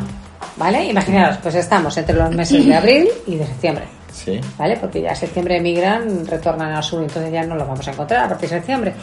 ¿Vale? 0.55 0.85
Imaginaros, 0.85 1.37
pues 1.43 1.55
estamos 1.55 1.97
entre 1.97 2.15
los 2.15 2.31
meses 2.33 2.65
de 2.65 2.73
abril 2.73 3.09
y 3.27 3.35
de 3.35 3.45
septiembre. 3.45 3.83
Sí. 4.13 4.39
¿Vale? 4.57 4.77
Porque 4.77 5.01
ya 5.01 5.09
en 5.09 5.15
septiembre 5.17 5.57
emigran, 5.57 6.25
retornan 6.25 6.71
al 6.71 6.81
sur, 6.83 7.01
entonces 7.03 7.33
ya 7.33 7.43
no 7.43 7.55
los 7.55 7.67
vamos 7.67 7.85
a 7.85 7.91
encontrar 7.91 8.23
a 8.23 8.29
partir 8.29 8.49
de 8.49 8.55
septiembre. 8.55 8.93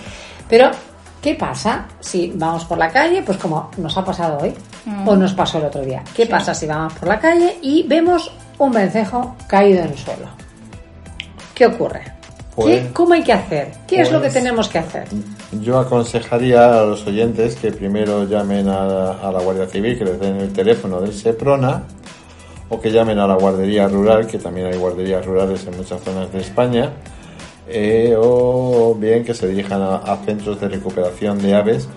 Pero, 0.48 0.70
¿qué 1.22 1.34
pasa 1.36 1.86
si 2.00 2.32
vamos 2.34 2.64
por 2.64 2.76
la 2.76 2.90
calle? 2.90 3.22
Pues 3.22 3.38
como 3.38 3.70
nos 3.78 3.96
ha 3.96 4.04
pasado 4.04 4.38
hoy, 4.42 4.52
o 5.06 5.16
nos 5.16 5.32
pasó 5.32 5.58
el 5.58 5.64
otro 5.64 5.80
día. 5.82 6.02
¿Qué 6.14 6.26
pasa 6.26 6.52
si 6.54 6.66
vamos 6.66 6.92
por 6.94 7.08
la 7.08 7.18
calle 7.18 7.56
y 7.62 7.84
vemos 7.86 8.30
un 8.58 8.72
vencejo 8.72 9.36
caído 9.46 9.80
en 9.84 9.90
el 9.92 9.96
suelo? 9.98 10.26
¿Qué 11.54 11.66
ocurre? 11.66 12.02
Pues- 12.54 12.80
¿Qué- 12.82 12.92
¿Cómo 12.92 13.14
hay 13.14 13.22
que 13.22 13.32
hacer? 13.32 13.72
¿Qué 13.86 14.00
es 14.02 14.10
lo 14.10 14.18
que 14.20 14.26
pues- 14.28 14.34
tenemos 14.34 14.68
que 14.68 14.78
hacer? 14.78 15.04
Yo 15.60 15.78
aconsejaría 15.78 16.80
a 16.80 16.84
los 16.84 17.06
oyentes 17.06 17.56
que 17.56 17.72
primero 17.72 18.24
llamen 18.28 18.68
a, 18.68 19.12
a 19.12 19.32
la 19.32 19.40
Guardia 19.40 19.66
Civil, 19.66 19.96
que 19.98 20.04
les 20.04 20.20
den 20.20 20.36
el 20.36 20.52
teléfono 20.52 21.00
del 21.00 21.12
SEPRONA, 21.14 21.82
o 22.68 22.80
que 22.80 22.90
llamen 22.90 23.18
a 23.18 23.26
la 23.26 23.34
guardería 23.36 23.86
rural, 23.88 24.26
que 24.26 24.38
también 24.38 24.66
hay 24.66 24.76
guarderías 24.78 25.24
rurales 25.24 25.66
en 25.66 25.76
muchas 25.76 26.00
zonas 26.02 26.32
de 26.32 26.40
España, 26.40 26.90
eh, 27.68 28.14
o 28.18 28.94
bien 28.94 29.24
que 29.24 29.34
se 29.34 29.48
dirijan 29.48 29.80
a, 29.82 29.96
a 29.96 30.16
centros 30.24 30.60
de 30.60 30.68
recuperación 30.68 31.38
de 31.38 31.54
aves, 31.54 31.88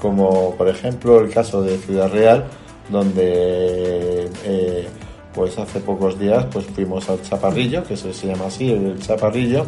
como 0.00 0.54
por 0.56 0.68
ejemplo 0.68 1.20
el 1.20 1.30
caso 1.30 1.62
de 1.62 1.78
Ciudad 1.78 2.10
Real, 2.12 2.44
donde 2.90 4.28
eh, 4.44 4.88
pues 5.34 5.58
hace 5.58 5.80
pocos 5.80 6.18
días 6.18 6.46
pues 6.52 6.66
fuimos 6.66 7.08
al 7.08 7.22
Chaparrillo, 7.22 7.84
que 7.84 7.96
se, 7.96 8.12
se 8.12 8.26
llama 8.26 8.46
así, 8.46 8.70
el 8.70 8.98
Chaparrillo, 9.00 9.64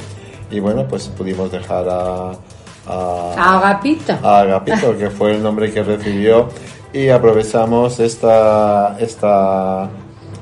y 0.50 0.60
bueno, 0.60 0.86
pues 0.86 1.08
pudimos 1.08 1.50
dejar 1.50 1.88
a, 1.88 2.30
a, 2.86 3.34
A 3.36 3.58
Agapito. 3.58 4.12
a 4.22 4.40
Agapito, 4.40 4.96
que 4.96 5.10
fue 5.10 5.34
el 5.34 5.42
nombre 5.42 5.72
que 5.72 5.82
recibió, 5.82 6.48
y 6.92 7.08
aprovechamos 7.08 7.98
esta, 7.98 8.96
esta, 9.00 9.88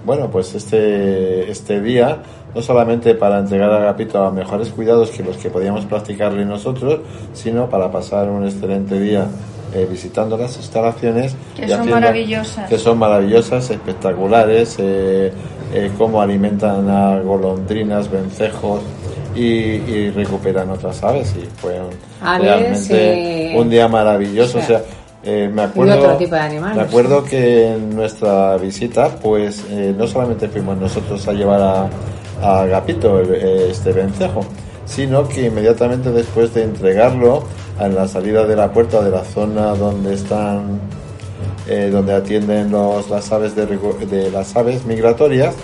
bueno, 0.04 0.30
pues 0.30 0.54
este, 0.54 1.50
este 1.50 1.80
día, 1.80 2.22
no 2.54 2.62
solamente 2.62 3.14
para 3.14 3.38
entregar 3.40 3.70
a 3.70 3.76
Agapito 3.78 4.24
a 4.24 4.30
mejores 4.30 4.68
cuidados 4.68 5.10
que 5.10 5.22
los 5.22 5.36
que 5.36 5.50
podíamos 5.50 5.84
practicarle 5.86 6.44
nosotros, 6.44 7.00
sino 7.32 7.68
para 7.68 7.90
pasar 7.90 8.28
un 8.28 8.44
excelente 8.46 8.98
día 9.00 9.26
eh, 9.74 9.86
visitando 9.90 10.36
las 10.36 10.56
instalaciones. 10.56 11.34
Que 11.56 11.64
y 11.66 11.68
son 11.68 11.90
maravillosas. 11.90 12.68
Que 12.68 12.78
son 12.78 12.98
maravillosas, 12.98 13.70
espectaculares, 13.70 14.76
eh, 14.78 15.32
eh, 15.72 15.90
cómo 15.98 16.20
alimentan 16.22 16.88
a 16.88 17.18
golondrinas, 17.20 18.08
vencejos 18.10 18.80
y, 19.34 19.40
y 19.42 20.10
recuperan 20.10 20.70
otras 20.70 21.02
aves. 21.02 21.34
Y 21.36 21.46
fue 21.60 21.80
un- 21.80 22.40
realmente 22.40 23.52
eh, 23.52 23.58
un 23.58 23.68
día 23.68 23.88
maravilloso. 23.88 24.58
O 24.58 24.62
sea, 24.62 24.82
eh, 25.24 25.50
me 25.52 25.62
acuerdo, 25.62 25.98
otro 25.98 26.16
tipo 26.18 26.34
de 26.34 26.40
animales, 26.42 26.76
me 26.76 26.82
acuerdo 26.82 27.24
que 27.24 27.72
en 27.72 27.96
nuestra 27.96 28.56
visita, 28.58 29.08
pues 29.20 29.64
eh, 29.70 29.92
no 29.96 30.06
solamente 30.06 30.48
fuimos 30.48 30.76
nosotros 30.76 31.26
a 31.26 31.32
llevar 31.32 31.60
a, 31.62 31.88
a 32.42 32.62
Agapito 32.62 33.20
este 33.20 33.92
vencejo, 33.92 34.44
sino 34.86 35.28
que 35.28 35.46
inmediatamente 35.46 36.10
después 36.10 36.54
de 36.54 36.64
entregarlo 36.64 37.44
en 37.80 37.94
la 37.94 38.08
salida 38.08 38.46
de 38.46 38.56
la 38.56 38.72
puerta 38.72 39.02
de 39.02 39.10
la 39.10 39.24
zona 39.24 39.74
donde 39.74 40.14
están 40.14 40.80
eh, 41.68 41.88
donde 41.90 42.14
atienden 42.14 42.70
los, 42.70 43.08
las 43.08 43.32
aves 43.32 43.54
de, 43.56 44.30
las 44.30 44.54
aves 44.54 44.84
migratorias 44.84 45.54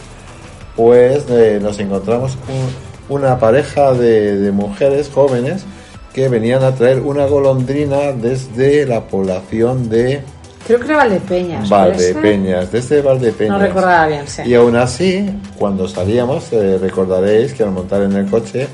pues 0.76 1.26
eh, 1.28 1.58
nos 1.62 1.78
encontramos 1.78 2.36
con 2.36 3.16
una 3.16 3.38
pareja 3.38 3.92
de 3.92 4.50
mujeres 4.52 5.10
jóvenes 5.12 5.64
que 6.12 6.28
venían 6.28 6.64
a 6.64 6.74
traer 6.74 7.00
una 7.00 7.26
golondrina 7.26 8.12
desde 8.12 8.86
la 8.86 9.06
población 9.06 9.88
de 9.88 10.22
Creo 10.66 10.78
que 10.78 10.86
era 10.86 10.96
Valdepeñas. 10.98 11.68
Valdepeñas, 11.68 12.70
desde 12.70 13.02
Valdepeñas. 13.02 13.58
No 13.58 13.64
recordaba 13.64 14.06
bien, 14.06 14.26
sí. 14.28 14.42
Y 14.46 14.54
aún 14.54 14.76
así, 14.76 15.28
cuando 15.58 15.88
salíamos, 15.88 16.52
eh, 16.52 16.78
recordaréis 16.80 17.52
que 17.54 17.62
al 17.64 17.70
montar 17.72 18.02
en 18.02 18.12
el 18.12 18.26
coche, 18.30 18.68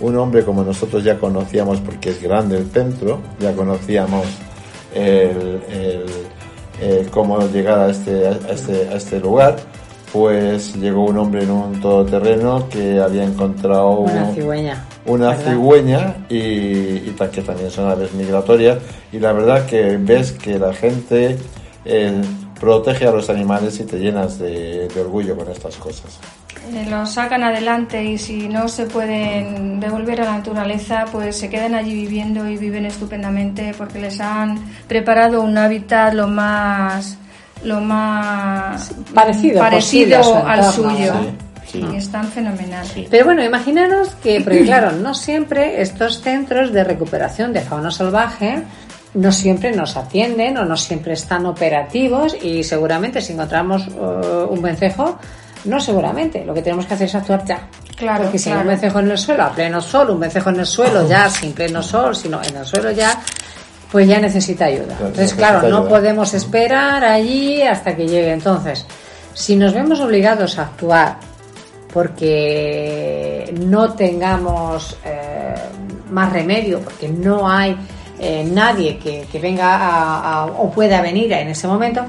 un 0.00 0.16
hombre 0.16 0.44
como 0.44 0.62
nosotros 0.62 1.02
ya 1.02 1.18
conocíamos, 1.18 1.80
porque 1.80 2.10
es 2.10 2.22
grande 2.22 2.56
el 2.56 2.70
centro, 2.70 3.20
ya 3.40 3.52
conocíamos 3.52 4.24
el, 4.94 5.60
el- 5.70 6.04
el 6.80 7.10
cómo 7.10 7.38
llegar 7.48 7.78
a 7.80 7.90
este, 7.90 8.26
a, 8.26 8.30
este, 8.52 8.88
a 8.88 8.94
este 8.94 9.20
lugar, 9.20 9.56
pues 10.12 10.74
llegó 10.76 11.04
un 11.06 11.18
hombre 11.18 11.44
en 11.44 11.50
un 11.50 11.80
todoterreno 11.80 12.68
que 12.68 12.98
había 13.00 13.24
encontrado 13.24 13.90
Una 14.00 14.24
un- 14.24 14.34
cigüeña. 14.34 14.84
una 15.06 15.34
cigüeña 15.36 16.16
y, 16.28 16.36
y 16.36 17.16
que 17.32 17.42
también 17.42 17.70
son 17.70 17.88
aves 17.88 18.12
migratorias 18.14 18.78
y 19.12 19.18
la 19.18 19.32
verdad 19.32 19.66
que 19.66 19.96
ves 19.98 20.32
que 20.32 20.58
la 20.58 20.72
gente 20.74 21.38
eh, 21.84 22.20
protege 22.58 23.06
a 23.06 23.10
los 23.12 23.30
animales 23.30 23.78
y 23.80 23.84
te 23.84 23.98
llenas 23.98 24.38
de, 24.38 24.88
de 24.88 25.00
orgullo 25.00 25.36
con 25.36 25.48
estas 25.50 25.76
cosas. 25.76 26.18
Eh, 26.74 26.86
los 26.90 27.10
sacan 27.14 27.42
adelante 27.42 28.04
y 28.04 28.18
si 28.18 28.46
no 28.48 28.68
se 28.68 28.84
pueden 28.86 29.80
devolver 29.80 30.20
a 30.20 30.24
la 30.26 30.32
naturaleza, 30.38 31.06
pues 31.10 31.36
se 31.36 31.48
quedan 31.48 31.74
allí 31.74 31.94
viviendo 31.94 32.46
y 32.48 32.58
viven 32.58 32.84
estupendamente 32.84 33.72
porque 33.78 33.98
les 33.98 34.20
han 34.20 34.58
preparado 34.86 35.40
un 35.40 35.56
hábitat 35.56 36.12
lo 36.12 36.28
más 36.28 37.16
lo 37.64 37.80
más 37.80 38.92
Parecido 39.14 39.68
posible 39.68 40.16
a 40.16 40.22
su 40.22 40.34
al 40.34 40.64
suyo. 40.72 41.12
Sí, 41.66 41.80
sí. 41.80 41.86
y 41.92 41.96
están 41.96 42.26
fenomenal. 42.26 42.86
Pero 43.10 43.24
bueno, 43.24 43.44
imaginaros 43.44 44.10
que, 44.22 44.40
porque 44.40 44.64
claro, 44.64 44.92
no 44.92 45.14
siempre 45.14 45.82
estos 45.82 46.20
centros 46.20 46.72
de 46.72 46.84
recuperación 46.84 47.52
de 47.52 47.60
fauna 47.60 47.90
salvaje 47.90 48.64
no 49.14 49.32
siempre 49.32 49.72
nos 49.72 49.96
atienden 49.96 50.56
o 50.58 50.64
no 50.64 50.76
siempre 50.76 51.14
están 51.14 51.46
operativos 51.46 52.36
y 52.40 52.62
seguramente 52.62 53.20
si 53.20 53.32
encontramos 53.32 53.86
eh, 53.88 54.46
un 54.48 54.62
vencejo, 54.62 55.18
no 55.64 55.80
seguramente, 55.80 56.44
lo 56.44 56.54
que 56.54 56.62
tenemos 56.62 56.86
que 56.86 56.94
hacer 56.94 57.08
es 57.08 57.14
actuar 57.14 57.44
ya. 57.44 57.68
Claro, 57.96 58.24
Porque 58.24 58.38
si 58.38 58.50
hay 58.50 58.60
un 58.60 58.68
vencejo 58.68 59.00
en 59.00 59.10
el 59.10 59.18
suelo, 59.18 59.42
a 59.44 59.50
pleno 59.52 59.80
sol, 59.80 60.10
un 60.10 60.20
vencejo 60.20 60.50
en 60.50 60.60
el 60.60 60.66
suelo 60.66 61.06
ya, 61.08 61.28
sin 61.28 61.52
pleno 61.52 61.82
sol, 61.82 62.16
sino 62.16 62.40
en 62.42 62.56
el 62.56 62.64
suelo 62.64 62.90
ya, 62.92 63.20
pues 63.92 64.06
ya 64.08 64.20
necesita 64.20 64.66
ayuda. 64.66 64.92
Entonces, 64.92 65.18
necesita 65.18 65.36
claro, 65.36 65.68
no 65.68 65.88
podemos 65.88 66.32
esperar 66.34 67.04
allí 67.04 67.62
hasta 67.62 67.96
que 67.96 68.06
llegue. 68.06 68.32
Entonces, 68.32 68.86
si 69.34 69.56
nos 69.56 69.74
vemos 69.74 70.00
obligados 70.00 70.58
a 70.58 70.62
actuar 70.62 71.16
porque 72.20 73.54
no 73.66 73.92
tengamos 73.94 74.96
eh, 75.04 75.54
más 76.10 76.32
remedio, 76.32 76.80
porque 76.80 77.08
no 77.08 77.48
hay 77.50 77.76
eh, 78.18 78.48
nadie 78.50 78.98
que, 78.98 79.26
que 79.30 79.38
venga 79.38 79.76
a- 79.76 80.42
a- 80.42 80.46
o 80.46 80.70
pueda 80.70 81.00
venir 81.00 81.32
en 81.32 81.48
ese 81.48 81.66
momento, 81.66 82.02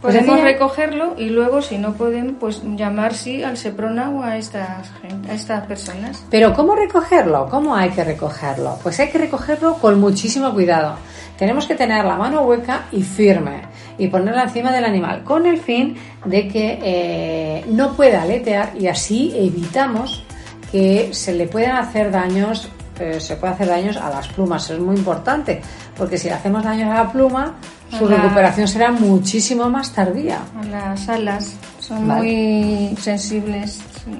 pues 0.00 0.14
Podemos 0.16 0.40
recogerlo 0.40 1.14
y 1.18 1.28
luego, 1.28 1.60
si 1.60 1.76
no 1.76 1.92
pueden, 1.92 2.36
pues 2.36 2.62
llamar 2.64 3.12
sí 3.14 3.42
al 3.42 3.58
Seprona 3.58 4.08
o 4.08 4.22
a 4.22 4.38
estas, 4.38 4.88
a 5.28 5.34
estas 5.34 5.66
personas. 5.66 6.22
Pero 6.30 6.54
¿cómo 6.54 6.74
recogerlo? 6.74 7.46
¿Cómo 7.50 7.76
hay 7.76 7.90
que 7.90 8.02
recogerlo? 8.02 8.78
Pues 8.82 8.98
hay 8.98 9.08
que 9.10 9.18
recogerlo 9.18 9.74
con 9.74 10.00
muchísimo 10.00 10.54
cuidado. 10.54 10.94
Tenemos 11.40 11.64
que 11.66 11.74
tener 11.74 12.04
la 12.04 12.16
mano 12.16 12.42
hueca 12.42 12.82
y 12.92 13.02
firme 13.02 13.62
y 13.98 14.08
ponerla 14.08 14.42
encima 14.44 14.70
del 14.70 14.84
animal 14.84 15.24
con 15.24 15.46
el 15.46 15.58
fin 15.58 15.96
de 16.26 16.46
que 16.48 16.78
eh, 16.82 17.64
no 17.68 17.94
pueda 17.94 18.22
aletear 18.22 18.72
y 18.78 18.86
así 18.88 19.32
evitamos 19.34 20.22
que 20.70 21.08
se 21.12 21.32
le 21.32 21.46
puedan 21.46 21.76
hacer 21.78 22.10
daños, 22.10 22.68
eh, 23.00 23.18
se 23.20 23.36
puede 23.36 23.54
hacer 23.54 23.68
daños 23.68 23.96
a 23.96 24.10
las 24.10 24.28
plumas. 24.28 24.68
Es 24.68 24.78
muy 24.78 24.96
importante 24.96 25.62
porque 25.96 26.18
si 26.18 26.28
le 26.28 26.34
hacemos 26.34 26.62
daños 26.62 26.90
a 26.90 27.04
la 27.04 27.10
pluma, 27.10 27.54
su 27.98 28.06
la- 28.06 28.16
recuperación 28.18 28.68
será 28.68 28.92
muchísimo 28.92 29.70
más 29.70 29.92
tardía. 29.94 30.40
A 30.60 30.64
las 30.66 31.08
alas 31.08 31.54
son 31.80 32.06
Vale. 32.06 32.20
muy 32.20 32.96
sensibles. 33.00 33.80
sí. 34.04 34.10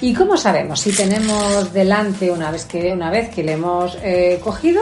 ¿Y 0.00 0.12
cómo 0.14 0.36
sabemos 0.36 0.80
si 0.80 0.90
tenemos 0.92 1.72
delante 1.72 2.30
una 2.30 2.50
vez 2.50 2.64
que 2.66 2.92
una 2.92 3.10
vez 3.10 3.28
que 3.30 3.42
le 3.44 3.52
hemos 3.52 3.96
eh, 4.02 4.40
cogido? 4.42 4.80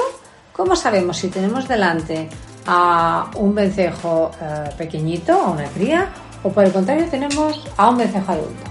¿Cómo 0.56 0.74
sabemos 0.74 1.18
si 1.18 1.28
tenemos 1.28 1.68
delante 1.68 2.30
a 2.66 3.30
un 3.36 3.54
vencejo 3.54 4.30
eh, 4.40 4.70
pequeñito, 4.78 5.32
a 5.34 5.50
una 5.50 5.66
cría, 5.66 6.08
o 6.42 6.48
por 6.48 6.64
el 6.64 6.72
contrario 6.72 7.06
tenemos 7.10 7.62
a 7.76 7.90
un 7.90 7.98
vencejo 7.98 8.32
adulto? 8.32 8.70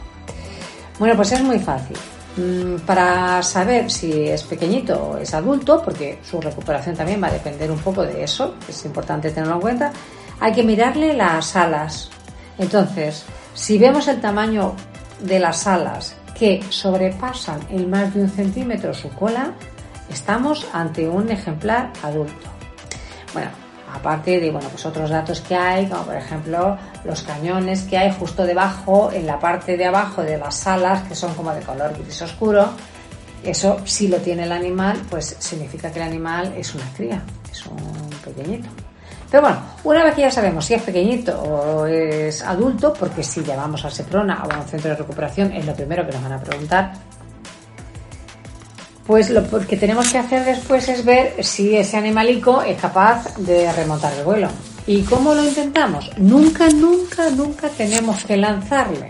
Bueno, 0.98 1.16
pues 1.16 1.32
es 1.34 1.44
muy 1.44 1.60
fácil. 1.60 1.96
Mm, 2.38 2.80
Para 2.88 3.44
saber 3.44 3.92
si 3.92 4.28
es 4.28 4.42
pequeñito 4.44 4.96
o 4.96 5.18
es 5.18 5.32
adulto, 5.36 5.82
porque 5.84 6.20
su 6.28 6.42
recuperación 6.42 6.96
también 6.96 7.22
va 7.22 7.28
a 7.28 7.32
depender 7.32 7.70
un 7.70 7.80
poco 7.80 8.02
de 8.02 8.24
eso, 8.24 8.56
es 8.68 8.84
importante 8.86 9.30
tenerlo 9.30 9.56
en 9.56 9.62
cuenta, 9.62 9.94
hay 10.40 10.54
que 10.54 10.64
mirarle 10.64 11.14
las 11.14 11.56
alas. 11.56 12.10
Entonces, 12.58 13.26
si 13.54 13.78
vemos 13.78 14.08
el 14.08 14.20
tamaño 14.20 14.74
de 15.22 15.40
las 15.40 15.68
alas 15.68 16.16
que 16.38 16.62
sobrepasan 16.70 17.60
el 17.70 17.88
más 17.88 18.14
de 18.14 18.22
un 18.22 18.30
centímetro 18.30 18.94
su 18.94 19.10
cola, 19.10 19.54
estamos 20.10 20.68
ante 20.74 21.08
un 21.08 21.30
ejemplar 21.30 21.92
adulto. 22.04 22.48
Bueno, 23.34 23.50
aparte 23.94 24.40
de 24.40 24.52
bueno, 24.52 24.68
pues 24.70 24.86
otros 24.86 25.10
datos 25.10 25.42
que 25.42 25.56
hay, 25.56 25.88
como 25.88 26.04
por 26.04 26.16
ejemplo 26.16 26.78
los 27.04 27.24
cañones 27.24 27.84
que 27.84 27.98
hay 27.98 28.12
justo 28.12 28.46
debajo, 28.46 29.12
en 29.12 29.26
la 29.26 29.40
parte 29.40 29.78
de 29.78 29.86
abajo 29.86 30.22
de 30.22 30.38
las 30.38 30.66
alas, 30.68 31.04
que 31.04 31.16
son 31.16 31.34
como 31.34 31.54
de 31.54 31.62
color 31.62 31.94
gris 31.98 32.22
oscuro. 32.22 32.70
Eso, 33.44 33.78
si 33.86 34.08
lo 34.08 34.18
tiene 34.18 34.44
el 34.44 34.52
animal, 34.52 35.00
pues 35.10 35.36
significa 35.40 35.92
que 35.92 36.00
el 36.00 36.08
animal 36.08 36.54
es 36.58 36.74
una 36.74 36.86
cría, 36.96 37.22
es 37.52 37.66
un 37.68 38.10
pequeñito. 38.24 38.68
Pero 39.30 39.42
bueno, 39.42 39.58
una 39.84 40.04
vez 40.04 40.16
que 40.16 40.22
ya 40.22 40.32
sabemos 40.32 40.66
si 40.66 40.76
es 40.76 40.82
pequeñito 40.82 41.40
o 41.42 41.86
es 41.86 42.42
adulto, 42.42 42.94
porque 42.94 43.24
si 43.24 43.44
llevamos 43.44 43.84
a 43.86 43.90
Seprona 43.90 44.44
o 44.46 44.52
a 44.52 44.60
un 44.60 44.66
centro 44.66 44.92
de 44.92 44.98
recuperación, 44.98 45.52
es 45.52 45.66
lo 45.66 45.74
primero 45.74 46.06
que 46.06 46.14
nos 46.14 46.24
van 46.24 46.34
a 46.34 46.40
preguntar, 46.40 46.94
pues 49.06 49.30
lo 49.30 49.48
que 49.68 49.78
tenemos 49.78 50.12
que 50.12 50.18
hacer 50.18 50.44
después 50.46 50.90
es 50.90 51.06
ver 51.06 51.44
si 51.44 51.76
ese 51.76 51.98
animalico 51.98 52.64
es 52.64 52.80
capaz 52.80 53.38
de 53.38 53.72
remontar 53.72 54.14
el 54.14 54.24
vuelo. 54.24 54.50
¿Y 54.88 55.02
cómo 55.04 55.34
lo 55.34 55.44
intentamos? 55.44 56.12
Nunca, 56.18 56.70
nunca, 56.70 57.30
nunca 57.30 57.70
tenemos 57.70 58.24
que 58.24 58.38
lanzarle. 58.38 59.10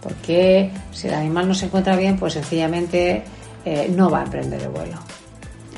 Porque 0.00 0.70
si 0.92 1.08
el 1.08 1.14
animal 1.14 1.48
no 1.48 1.54
se 1.54 1.66
encuentra 1.66 1.96
bien, 1.96 2.16
pues 2.16 2.34
sencillamente 2.34 3.24
eh, 3.64 3.92
no 3.94 4.08
va 4.10 4.20
a 4.20 4.24
emprender 4.24 4.62
el 4.62 4.68
vuelo. 4.68 4.98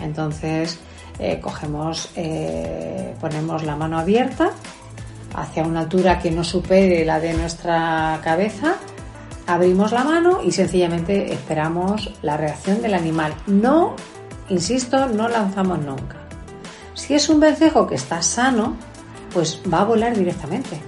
Entonces, 0.03 0.79
eh, 1.19 1.41
cogemos, 1.41 2.11
eh, 2.15 3.15
ponemos 3.21 3.65
la 3.65 3.75
mano 3.75 3.99
abierta 3.99 4.53
hacia 5.35 5.65
una 5.65 5.81
altura 5.81 6.19
que 6.19 6.31
no 6.31 6.45
supere 6.45 7.05
la 7.05 7.19
de 7.19 7.35
nuestra 7.35 8.21
cabeza 8.23 8.77
abrimos 9.49 9.93
la 9.93 10.05
mano 10.05 10.41
y 10.45 10.53
sencillamente 10.53 11.33
esperamos 11.33 12.13
la 12.23 12.37
reacción 12.37 12.83
del 12.83 12.95
animal. 12.95 13.33
No, 13.47 13.97
insisto, 14.51 15.07
no 15.09 15.27
lanzamos 15.29 15.79
nunca. 15.81 16.17
Si 16.93 17.15
es 17.15 17.29
un 17.31 17.41
vencejo 17.41 17.87
que 17.87 17.95
está 17.95 18.21
sano, 18.21 18.77
pues 19.33 19.61
va 19.73 19.81
a 19.81 19.85
volar 19.85 20.15
directamente. 20.15 20.79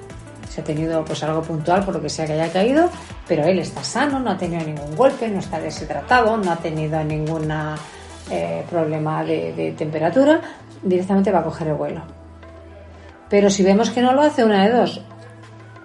Se 0.51 0.61
ha 0.61 0.65
tenido 0.65 1.03
pues 1.05 1.23
algo 1.23 1.41
puntual 1.41 1.85
por 1.85 1.95
lo 1.95 2.03
que 2.03 2.11
sea 2.11 2.27
que 2.27 2.35
haya 2.35 2.53
caído, 2.53 2.91
pero 3.27 3.45
él 3.45 3.61
está 3.61 3.83
sano, 3.83 4.21
no 4.21 4.31
ha 4.31 4.37
tenido 4.37 4.63
ningún 4.63 4.95
golpe, 4.95 5.29
no 5.29 5.39
está 5.39 5.59
deshidratado, 5.59 6.37
no 6.37 6.53
ha 6.53 6.57
tenido 6.57 7.03
ningún 7.03 7.51
eh, 8.31 8.65
problema 8.69 9.25
de, 9.25 9.55
de 9.55 9.73
temperatura, 9.73 10.41
directamente 10.83 11.33
va 11.33 11.39
a 11.39 11.45
coger 11.45 11.69
el 11.69 11.75
vuelo. 11.75 12.03
Pero 13.31 13.49
si 13.49 13.63
vemos 13.63 13.91
que 13.91 14.03
no 14.03 14.13
lo 14.13 14.21
hace, 14.21 14.45
una 14.45 14.67
de 14.67 14.73
dos, 14.73 15.01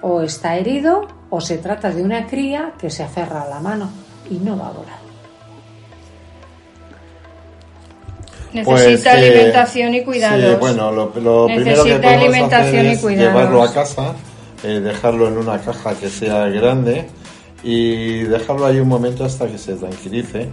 o 0.02 0.22
está 0.24 0.58
herido 0.58 1.08
o 1.36 1.42
se 1.42 1.58
trata 1.58 1.90
de 1.92 2.02
una 2.02 2.26
cría 2.28 2.72
que 2.80 2.90
se 2.90 3.04
aferra 3.04 3.42
a 3.42 3.50
la 3.50 3.60
mano 3.60 3.90
y 4.30 4.36
no 4.36 4.58
va 4.58 4.68
a 4.68 4.72
volar. 4.72 5.06
Necesita 8.54 8.72
Pues, 8.72 9.06
eh, 9.06 9.10
alimentación 9.10 9.94
y 9.96 10.04
cuidados. 10.06 10.50
Sí, 10.52 10.56
bueno, 10.62 10.92
lo, 10.92 11.12
lo 11.20 11.46
primero 11.48 11.84
que 11.84 11.90
Necesita 11.90 12.02
podemos 12.02 12.24
alimentación 12.24 12.76
hacer 12.78 12.86
y 12.86 12.88
es 12.90 13.00
cuidados. 13.02 13.34
llevarlo 13.34 13.64
a 13.64 13.74
casa, 13.74 14.14
eh, 14.64 14.80
dejarlo 14.80 15.28
en 15.28 15.38
una 15.40 15.60
caja 15.60 15.94
que 15.96 16.10
sea 16.10 16.48
grande 16.48 17.06
y 17.64 18.20
dejarlo 18.24 18.66
ahí 18.66 18.80
un 18.80 18.88
momento 18.88 19.26
hasta 19.26 19.46
que 19.48 19.58
se 19.58 19.74
tranquilice. 19.74 20.50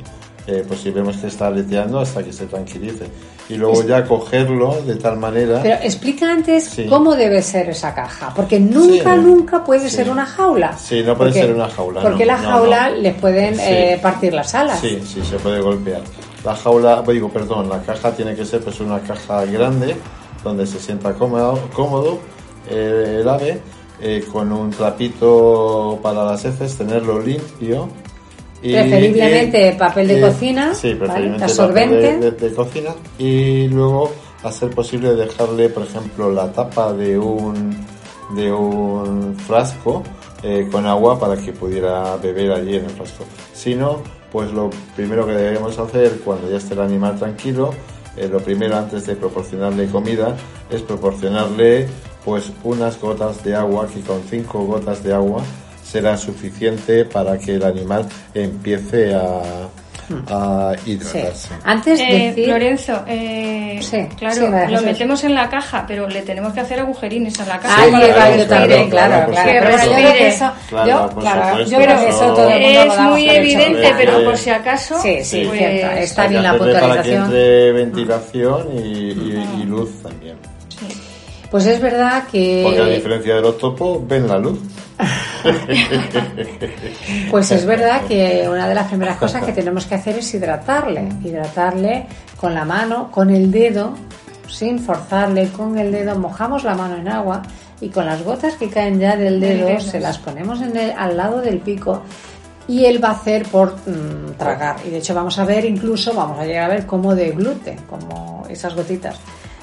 Eh, 0.46 0.64
pues 0.66 0.80
si 0.80 0.90
vemos 0.90 1.16
que 1.18 1.28
está 1.28 1.46
aleteando 1.46 2.00
hasta 2.00 2.20
que 2.24 2.32
se 2.32 2.46
tranquilice 2.46 3.04
y 3.48 3.54
luego 3.54 3.84
ya 3.84 4.04
cogerlo 4.04 4.74
de 4.84 4.96
tal 4.96 5.16
manera 5.16 5.60
Pero 5.62 5.76
explica 5.84 6.32
antes 6.32 6.64
Sí. 6.64 6.86
cómo 6.88 7.14
debe 7.14 7.40
ser 7.42 7.68
esa 7.70 7.94
caja, 7.94 8.32
porque 8.34 8.58
nunca, 8.58 9.14
Sí. 9.14 9.20
nunca 9.20 9.62
puede 9.62 9.88
Sí. 9.88 9.94
ser 9.96 10.10
una 10.10 10.26
jaula. 10.26 10.76
Sí, 10.76 11.04
no 11.06 11.16
puede 11.16 11.30
Porque- 11.30 11.46
ser 11.46 11.54
una 11.54 11.68
jaula, 11.68 12.00
Porque 12.02 12.26
no, 12.26 12.32
la 12.32 12.38
no, 12.42 12.48
jaula 12.48 12.90
no. 12.90 12.96
les 12.96 13.14
pueden 13.14 13.54
Sí. 13.54 13.60
eh, 13.64 13.98
partir 14.02 14.34
las 14.34 14.52
alas. 14.56 14.80
Sí, 14.80 15.00
sí, 15.06 15.22
se 15.22 15.36
puede 15.36 15.60
golpear. 15.60 16.00
La 16.44 16.56
jaula, 16.56 17.02
digo, 17.06 17.28
perdón, 17.28 17.68
la 17.68 17.80
caja 17.82 18.10
tiene 18.10 18.34
que 18.34 18.44
ser 18.44 18.62
pues 18.62 18.80
una 18.80 18.98
caja 18.98 19.44
grande 19.44 19.94
donde 20.42 20.66
se 20.66 20.80
sienta 20.80 21.12
cómodo, 21.14 21.56
cómodo 21.72 22.18
eh, 22.68 23.18
el 23.20 23.28
ave, 23.28 23.60
eh, 24.00 24.24
con 24.32 24.50
un 24.50 24.70
trapito 24.70 26.00
para 26.02 26.24
las 26.24 26.44
heces, 26.44 26.76
tenerlo 26.76 27.20
limpio. 27.20 27.88
Preferiblemente 28.70 29.68
eh, 29.68 29.72
papel 29.78 30.08
de 30.08 30.18
eh, 30.18 30.20
cocina, 30.20 30.74
sí, 30.74 30.88
¿vale? 30.94 30.98
preferiblemente 30.98 31.44
Absorbente. 31.44 31.96
papel 32.06 32.20
de, 32.20 32.30
de- 32.30 32.48
de 32.48 32.54
cocina. 32.54 32.90
Y 33.18 33.68
luego, 33.68 34.12
a 34.42 34.52
ser 34.52 34.70
posible, 34.70 35.14
dejarle, 35.14 35.68
por 35.68 35.82
ejemplo, 35.84 36.30
la 36.30 36.52
tapa 36.52 36.92
de 36.92 37.18
un, 37.18 37.76
de 38.36 38.52
un 38.52 39.36
frasco 39.36 40.02
eh, 40.42 40.68
con 40.70 40.86
agua 40.86 41.18
para 41.18 41.36
que 41.36 41.52
pudiera 41.52 42.16
beber 42.16 42.52
allí 42.52 42.76
en 42.76 42.84
el 42.84 42.90
frasco. 42.90 43.24
Si 43.52 43.74
no, 43.74 44.00
pues 44.30 44.52
lo 44.52 44.70
primero 44.96 45.26
que 45.26 45.32
debemos 45.32 45.78
hacer 45.78 46.20
cuando 46.24 46.50
ya 46.50 46.56
esté 46.56 46.74
el 46.74 46.80
animal 46.80 47.18
tranquilo, 47.18 47.70
eh, 48.16 48.28
lo 48.30 48.40
primero 48.40 48.76
antes 48.76 49.06
de 49.06 49.16
proporcionarle 49.16 49.86
comida 49.88 50.36
es 50.70 50.82
proporcionarle 50.82 51.86
pues 52.24 52.50
unas 52.62 53.00
gotas 53.00 53.42
de 53.42 53.54
agua 53.54 53.86
que 53.92 54.00
con 54.00 54.20
cinco 54.30 54.64
gotas 54.64 55.02
de 55.02 55.12
agua 55.12 55.42
será 55.92 56.16
suficiente 56.16 57.04
para 57.04 57.36
que 57.38 57.56
el 57.56 57.62
animal 57.64 58.06
empiece 58.34 59.14
a, 59.14 59.42
a 60.28 60.72
Sí. 60.84 60.92
hidratarse. 60.92 61.48
Antes 61.64 61.98
de 61.98 62.04
Eh, 62.04 62.28
decir... 62.28 62.48
Lorenzo, 62.48 63.02
eh, 63.06 63.78
Sí, 63.82 64.06
claro, 64.16 64.34
sí, 64.34 64.72
lo 64.72 64.82
metemos 64.82 65.24
en 65.24 65.34
la 65.34 65.48
caja, 65.50 65.84
pero 65.86 66.08
le 66.08 66.22
tenemos 66.22 66.52
que 66.54 66.60
hacer 66.60 66.80
agujerines 66.80 67.38
a 67.40 67.46
la 67.46 67.58
caja. 67.58 67.84
Que 67.84 67.90
yo 67.90 67.96
respire. 67.98 68.44
también, 68.46 68.90
claro, 68.90 69.24
por 69.26 69.34
claro. 69.34 69.50
Que 69.50 70.18
que 70.18 70.28
eso, 70.28 70.50
Claro, 70.68 70.88
yo, 70.88 71.10
por 71.10 71.22
claro, 71.22 71.64
yo 71.64 71.78
creo 71.78 72.00
que 72.00 72.08
eso 72.08 72.34
todo 72.34 72.48
el 72.48 72.60
mundo 72.62 72.94
Es 72.94 73.00
muy 73.00 73.22
hecho. 73.24 73.32
evidente, 73.40 73.80
Claro. 73.80 73.96
pero 73.98 74.24
por 74.24 74.36
si 74.38 74.50
acaso, 74.50 75.00
Sí, 75.02 75.18
sí, 75.24 75.44
pues, 75.46 75.58
cierto. 75.58 75.96
Está 75.98 76.22
que 76.22 76.28
bien 76.28 76.42
la 76.42 76.50
hacerle 76.52 76.72
para 76.74 76.80
que 76.80 76.88
puntualización. 76.88 77.24
entre 77.24 77.72
ventilación 77.72 78.66
y, 78.76 78.78
y- 78.78 79.60
y 79.60 79.64
luz 79.64 79.90
también. 80.02 80.36
Pues 81.50 81.66
es 81.66 81.80
verdad 81.82 82.22
Porque 82.30 82.80
a 82.80 82.84
que... 82.86 82.94
diferencia 82.94 83.34
de 83.36 83.40
los 83.42 83.58
topos, 83.58 84.06
ven 84.08 84.26
la 84.28 84.38
luz. 84.38 84.58
Pues 87.30 87.50
es 87.50 87.64
verdad 87.66 88.02
que 88.06 88.46
una 88.48 88.68
de 88.68 88.74
las 88.74 88.88
primeras 88.88 89.16
cosas 89.16 89.44
que 89.44 89.52
tenemos 89.52 89.86
que 89.86 89.94
hacer 89.94 90.18
es 90.18 90.34
hidratarle. 90.34 91.08
Hidratarle 91.24 92.06
con 92.36 92.54
la 92.54 92.64
mano, 92.64 93.10
con 93.10 93.30
el 93.30 93.50
dedo, 93.50 93.94
sin 94.48 94.78
forzarle, 94.78 95.48
con 95.48 95.78
el 95.78 95.90
dedo. 95.92 96.18
Mojamos 96.18 96.64
la 96.64 96.74
mano 96.74 96.96
en 96.96 97.08
agua 97.08 97.42
y 97.80 97.88
con 97.88 98.06
las 98.06 98.22
gotas 98.22 98.54
que 98.54 98.68
caen 98.68 98.98
ya 99.00 99.16
del 99.16 99.40
dedo 99.40 99.66
se 99.80 100.00
las 100.00 100.18
ponemos 100.18 100.60
en 100.60 100.76
el- 100.76 100.92
al 100.96 101.16
lado 101.16 101.40
del 101.40 101.58
pico. 101.60 102.02
Y 102.68 102.84
él 102.84 103.02
va 103.02 103.08
a 103.08 103.12
hacer 103.12 103.44
por 103.46 103.74
mm, 103.86 104.34
tragar. 104.38 104.76
Y 104.86 104.90
de 104.90 104.98
hecho 104.98 105.14
vamos 105.14 105.38
a 105.38 105.44
ver 105.44 105.64
incluso, 105.64 106.14
vamos 106.14 106.38
a 106.38 106.44
llegar 106.44 106.70
a 106.70 106.74
ver 106.74 106.86
cómo 106.86 107.14
de 107.14 107.30
gluten, 107.32 107.76
como 107.90 108.44
esas 108.48 108.74
gotitas. 108.74 109.16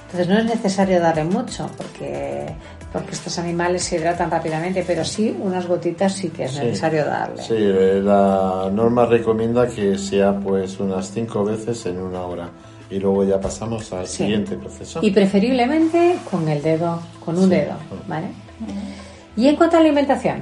Entonces 0.05 0.27
no 0.27 0.37
es 0.39 0.45
necesario 0.45 0.99
darle 0.99 1.23
mucho 1.23 1.69
porque, 1.77 2.47
porque 2.91 3.11
estos 3.11 3.37
animales 3.37 3.83
se 3.83 3.97
hidratan 3.97 4.31
rápidamente, 4.31 4.83
pero 4.85 5.05
sí 5.05 5.35
unas 5.41 5.67
gotitas 5.67 6.13
sí 6.13 6.29
que 6.29 6.45
es 6.45 6.51
Sí. 6.51 6.59
necesario 6.59 7.05
darle. 7.05 7.41
Sí, 7.43 7.53
eh, 7.57 8.01
la 8.03 8.69
norma 8.73 9.05
recomienda 9.05 9.67
que 9.67 9.97
sea 9.97 10.35
pues 10.39 10.79
unas 10.79 11.11
cinco 11.11 11.43
veces 11.43 11.85
en 11.85 11.99
una 11.99 12.21
hora. 12.21 12.49
Y 12.91 12.97
luego 12.97 13.23
ya 13.23 13.39
pasamos 13.39 13.93
al 13.93 14.07
Sí. 14.07 14.23
siguiente 14.23 14.55
proceso. 14.55 14.99
Y 15.03 15.11
preferiblemente 15.11 16.15
con 16.31 16.47
el 16.49 16.61
dedo, 16.63 16.99
con 17.23 17.37
un 17.37 17.43
Sí. 17.43 17.49
dedo, 17.51 17.73
¿vale? 18.07 18.27
Y 19.37 19.47
en 19.47 19.55
cuanto 19.55 19.77
a 19.77 19.79
alimentación, 19.81 20.41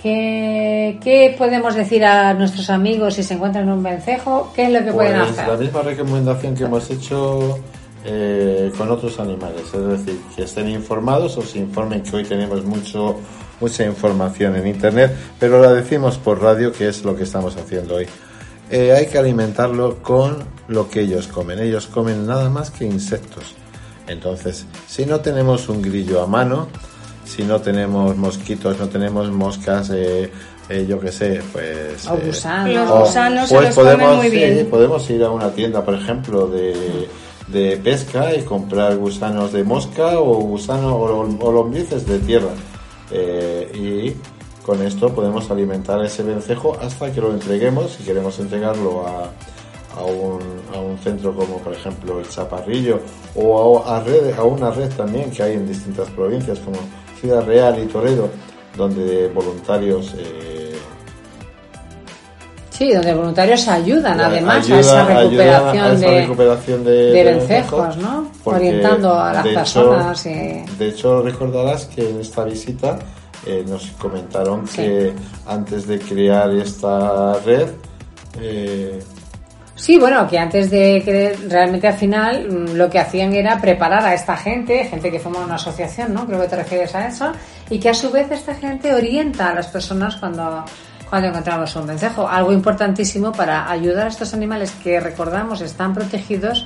¿qué, 0.00 0.98
qué 1.02 1.34
podemos 1.36 1.74
decir 1.74 2.04
a 2.04 2.32
nuestros 2.34 2.70
amigos 2.70 3.14
si 3.14 3.24
se 3.24 3.34
encuentran 3.34 3.68
un 3.68 3.82
vencejo? 3.82 4.52
¿Qué 4.54 4.66
es 4.66 4.70
lo 4.72 4.84
que 4.84 4.92
pueden 4.92 5.18
Pues 5.18 5.36
la 5.36 5.42
hacer? 5.44 5.58
misma 5.58 5.82
recomendación 5.82 6.54
que 6.54 6.64
hemos 6.64 6.88
hecho 6.90 7.58
eh, 8.04 8.72
con 8.76 8.90
otros 8.90 9.18
animales, 9.20 9.62
es 9.72 9.86
decir, 9.86 10.20
que 10.34 10.42
estén 10.44 10.68
informados 10.68 11.36
o 11.36 11.42
se 11.42 11.58
informen 11.58 12.02
que 12.02 12.16
hoy 12.16 12.24
tenemos 12.24 12.64
mucho 12.64 13.16
mucha 13.60 13.84
información 13.84 14.56
en 14.56 14.66
internet, 14.66 15.14
pero 15.38 15.62
la 15.62 15.72
decimos 15.72 16.18
por 16.18 16.42
radio 16.42 16.72
que 16.72 16.88
es 16.88 17.04
lo 17.04 17.14
que 17.14 17.22
estamos 17.22 17.56
haciendo 17.56 17.94
hoy. 17.96 18.06
Eh, 18.70 18.90
hay 18.92 19.06
que 19.06 19.18
alimentarlo 19.18 20.02
con 20.02 20.38
lo 20.66 20.88
que 20.90 21.02
ellos 21.02 21.28
comen. 21.28 21.60
Ellos 21.60 21.86
comen 21.86 22.26
nada 22.26 22.48
más 22.50 22.70
que 22.70 22.84
insectos. 22.86 23.54
Entonces, 24.08 24.66
si 24.88 25.06
no 25.06 25.20
tenemos 25.20 25.68
un 25.68 25.80
grillo 25.80 26.22
a 26.22 26.26
mano, 26.26 26.66
si 27.24 27.44
no 27.44 27.60
tenemos 27.60 28.16
mosquitos, 28.16 28.78
no 28.80 28.88
tenemos 28.88 29.30
moscas, 29.30 29.90
eh, 29.94 30.28
eh, 30.68 30.86
yo 30.88 30.98
qué 30.98 31.12
sé, 31.12 31.40
pues... 31.52 32.08
O 32.08 32.14
eh, 32.16 32.22
gusanos. 32.26 32.74
Los 32.74 32.90
o- 32.90 33.00
gusanos 33.04 33.48
se 33.48 33.54
pues 33.54 33.66
los 33.68 33.74
comen 33.76 33.92
podemos, 33.98 34.16
muy 34.16 34.30
sí, 34.30 34.36
bien. 34.36 34.66
podemos 34.68 35.10
ir 35.10 35.22
a 35.22 35.30
una 35.30 35.50
tienda, 35.52 35.84
por 35.84 35.94
ejemplo, 35.94 36.48
de, 36.48 37.06
de 37.52 37.76
pesca 37.76 38.34
y 38.34 38.42
comprar 38.42 38.96
gusanos 38.96 39.52
de 39.52 39.62
mosca 39.64 40.18
o 40.18 40.34
gusanos 40.40 40.92
o, 40.92 41.46
o 41.46 41.52
lombrices 41.52 42.06
de 42.06 42.18
tierra. 42.20 42.50
Eh, 43.10 43.70
y 43.74 44.64
con 44.64 44.80
esto 44.82 45.10
podemos 45.14 45.50
alimentar 45.50 46.02
ese 46.04 46.22
vencejo 46.22 46.76
hasta 46.80 47.12
que 47.12 47.20
lo 47.20 47.30
entreguemos, 47.32 47.92
si 47.92 48.04
queremos 48.04 48.38
entregarlo 48.38 49.06
a, 49.06 49.30
a, 50.00 50.04
un, 50.04 50.40
a 50.74 50.78
un 50.78 50.96
centro 50.98 51.34
como 51.34 51.58
por 51.58 51.72
ejemplo 51.74 52.20
el 52.20 52.28
Chaparrillo 52.28 53.00
o 53.34 53.82
a, 53.84 53.96
a 53.96 54.00
red- 54.04 54.32
a 54.38 54.44
una 54.44 54.70
red 54.70 54.90
también 54.96 55.30
que 55.30 55.42
hay 55.42 55.54
en 55.54 55.66
distintas 55.66 56.08
provincias 56.10 56.58
como 56.60 56.78
Ciudad 57.20 57.44
Real 57.44 57.82
y 57.82 57.86
Toledo, 57.86 58.28
donde 58.76 59.28
voluntarios 59.28 60.14
eh, 60.16 60.61
Sí, 62.82 62.92
donde 62.92 63.14
voluntarios 63.14 63.68
ayudan 63.68 64.20
además 64.20 64.64
ayuda- 64.64 64.76
a 64.76 64.80
esa 64.80 65.04
recuperación, 65.06 65.84
a 65.84 65.92
esa 65.92 66.06
de, 66.10 66.20
recuperación 66.22 66.84
de, 66.84 66.90
de 66.90 67.12
de 67.12 67.24
vencejos, 67.24 67.96
¿no? 67.98 68.28
Orientando 68.42 69.14
a 69.20 69.32
las 69.34 69.44
de 69.44 69.50
hecho- 69.50 69.58
personas. 69.60 70.26
y- 70.26 70.64
De 70.78 70.88
hecho, 70.88 71.22
recordarás 71.22 71.84
que 71.84 72.10
en 72.10 72.20
esta 72.20 72.42
visita 72.42 72.98
eh, 73.46 73.64
nos 73.68 73.86
comentaron 74.00 74.66
Sí. 74.66 74.78
que 74.78 75.12
antes 75.46 75.86
de 75.86 76.00
crear 76.00 76.50
esta 76.50 77.34
red, 77.46 77.68
eh, 78.40 79.00
Sí, 79.74 79.98
bueno, 79.98 80.28
que 80.28 80.38
antes 80.38 80.70
de 80.70 81.02
que 81.04 81.36
realmente 81.48 81.88
al 81.88 81.94
final 81.94 82.46
mm, 82.48 82.74
lo 82.74 82.88
que 82.90 82.98
hacían 83.00 83.32
era 83.32 83.60
preparar 83.60 84.04
a 84.04 84.14
esta 84.14 84.36
gente, 84.36 84.84
gente 84.84 85.10
que 85.10 85.18
forma 85.18 85.40
una 85.40 85.54
asociación, 85.56 86.14
¿no? 86.14 86.26
Creo 86.26 86.40
que 86.40 86.48
te 86.48 86.56
refieres 86.56 86.94
a 86.94 87.06
eso, 87.08 87.32
y 87.70 87.78
que 87.80 87.88
a 87.88 87.94
su 87.94 88.10
vez 88.10 88.30
esta 88.30 88.54
gente 88.54 88.92
orienta 88.94 89.48
a 89.50 89.54
las 89.54 89.66
personas 89.68 90.16
cuando, 90.16 90.64
cuando 91.12 91.28
encontramos 91.28 91.76
un 91.76 91.86
vencejo. 91.86 92.26
Algo 92.26 92.54
importantísimo 92.54 93.32
para 93.32 93.70
ayudar 93.70 94.06
a 94.06 94.08
estos 94.08 94.32
animales 94.32 94.70
que 94.82 94.98
recordamos 94.98 95.60
están 95.60 95.92
protegidos 95.92 96.64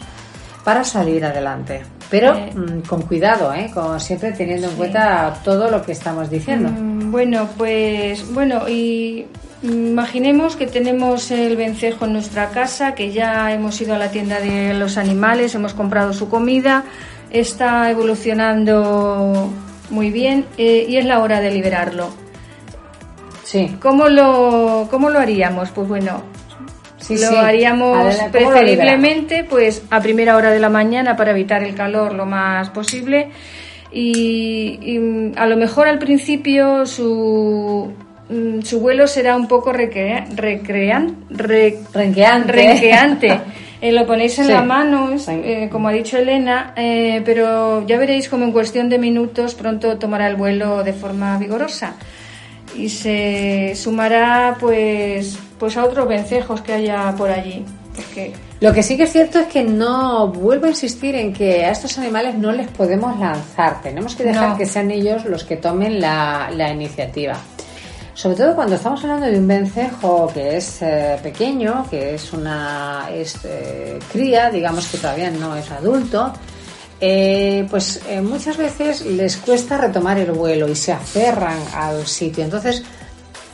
para 0.63 0.85
salir 0.85 1.25
adelante. 1.25 1.83
Pero 2.09 2.33
Eh. 2.37 2.53
mm, 2.55 2.87
con 2.89 3.03
cuidado, 3.03 3.53
¿eh? 3.53 3.73
Con, 3.75 3.99
siempre 3.99 4.31
teniendo 4.31 4.69
en 4.69 4.77
cuenta 4.77 5.35
todo 5.43 5.69
lo 5.69 5.83
que 5.83 5.91
estamos 5.91 6.31
diciendo. 6.31 6.69
Mm, 6.71 7.11
Bueno, 7.11 7.49
pues 7.59 8.33
bueno, 8.33 8.69
y 8.69 9.27
imaginemos 9.65 10.55
que 10.55 10.69
tenemos 10.69 11.33
el 11.33 11.57
vencejo 11.57 12.05
en 12.05 12.13
nuestra 12.13 12.51
casa, 12.51 12.95
que 12.95 13.11
ya 13.11 13.53
hemos 13.53 13.81
ido 13.81 13.95
a 13.95 13.99
la 13.99 14.13
tienda 14.13 14.39
de 14.39 14.75
los 14.75 14.97
animales, 14.97 15.57
hemos 15.57 15.75
comprado 15.75 16.13
su 16.13 16.29
comida, 16.29 16.85
está 17.33 17.91
evolucionando 17.91 19.51
muy 19.91 20.13
bien 20.13 20.47
eh, 20.57 20.87
y 20.89 20.99
es 20.99 21.05
la 21.05 21.19
hora 21.19 21.41
de 21.41 21.51
liberarlo. 21.51 22.26
Sí, 23.47 23.77
¿Cómo 23.81 24.09
lo, 24.09 24.89
cómo 24.91 25.09
lo 25.09 25.21
haríamos? 25.21 25.71
Pues 25.71 25.87
bueno, 25.87 26.23
sí, 26.99 27.15
lo 27.15 27.29
sí. 27.29 27.37
haríamos 27.37 27.97
Adelante, 27.97 28.39
¿cómo 28.39 28.51
lo 28.51 28.57
preferiblemente 28.59 29.45
pues 29.45 29.85
a 29.89 30.01
primera 30.01 30.35
hora 30.37 30.51
de 30.51 30.59
la 30.59 30.69
mañana 30.69 31.15
para 31.17 31.31
evitar 31.31 31.63
el 31.63 31.77
calor 31.77 32.13
lo 32.13 32.27
más 32.27 32.71
posible 32.71 33.29
y, 33.93 34.81
y, 34.83 34.99
mm, 34.99 35.33
a 35.37 35.47
lo 35.47 35.57
mejor 35.57 35.87
al 35.87 36.01
principio 36.01 36.87
su 36.87 37.93
mm, 38.29 38.63
su 38.63 38.81
vuelo 38.81 39.07
será 39.07 39.37
un 39.37 39.47
poco 39.47 39.73
recrea- 39.73 40.27
recrean, 40.35 41.15
re- 41.31 41.79
Renqueante. 41.95 42.53
renqueante. 42.53 43.41
Eh, 43.79 43.93
lo 43.93 44.07
ponéis 44.07 44.39
en 44.39 44.47
Sí. 44.47 44.53
la 44.53 44.63
mano, 44.63 45.11
eh, 45.29 45.69
como 45.71 45.89
ha 45.89 45.93
dicho 45.93 46.17
Elena, 46.17 46.73
eh, 46.77 47.21
pero 47.27 47.87
ya 47.87 47.99
veréis 47.99 48.27
como 48.31 48.47
en 48.47 48.51
cuestión 48.51 48.89
de 48.89 48.99
minutos 48.99 49.55
pronto 49.55 49.99
tomará 49.99 50.27
el 50.29 50.35
vuelo 50.37 50.83
de 50.83 50.95
forma 50.95 51.37
vigorosa 51.37 51.93
y 52.79 52.89
se 52.89 53.75
sumará 53.77 54.57
pues 54.61 55.39
pues 55.59 55.77
a 55.77 55.85
otros 55.85 56.07
vencejos 56.09 56.61
que 56.61 56.73
haya 56.75 57.15
por 57.17 57.31
allí. 57.31 57.65
Porque 57.95 58.33
Lo 58.61 58.73
que 58.75 58.83
sí 58.83 58.97
que 58.97 59.05
es 59.05 59.13
cierto 59.13 59.39
es 59.39 59.47
que 59.47 59.65
no 59.65 60.29
vuelvo 60.29 60.67
a 60.67 60.69
insistir 60.69 61.15
en 61.15 61.33
que 61.33 61.65
a 61.65 61.71
estos 61.71 61.97
animales 61.99 62.35
no 62.35 62.53
les 62.53 62.69
podemos 62.69 63.19
lanzar. 63.19 63.81
Tenemos 63.81 64.15
que 64.15 64.25
dejar 64.25 64.51
No. 64.51 64.57
que 64.59 64.67
sean 64.67 64.91
ellos 64.91 65.25
los 65.25 65.45
que 65.45 65.57
tomen 65.57 65.99
la, 66.01 66.51
la 66.55 66.71
iniciativa. 66.71 67.35
Sobre 68.13 68.37
todo 68.37 68.55
cuando 68.55 68.77
estamos 68.77 69.03
hablando 69.05 69.27
de 69.27 69.39
un 69.39 69.47
vencejo 69.47 70.31
que 70.33 70.57
es 70.57 70.81
eh, 70.83 71.19
pequeño, 71.23 71.87
que 71.91 72.15
es 72.15 72.33
una 72.33 73.09
es, 73.13 73.39
eh, 73.45 73.99
cría, 74.13 74.51
digamos 74.51 74.87
que 74.89 74.99
todavía 74.99 75.31
no 75.31 75.55
es 75.57 75.71
adulto, 75.71 76.33
eh, 77.01 77.67
pues 77.71 78.01
eh, 78.09 78.21
muchas 78.21 78.57
veces 78.57 79.05
les 79.05 79.37
cuesta 79.37 79.77
retomar 79.79 80.19
el 80.19 80.33
vuelo 80.33 80.69
y 80.69 80.75
se 80.75 80.93
aferran 80.93 81.59
al 81.75 82.07
sitio. 82.07 82.45
Entonces, 82.45 82.83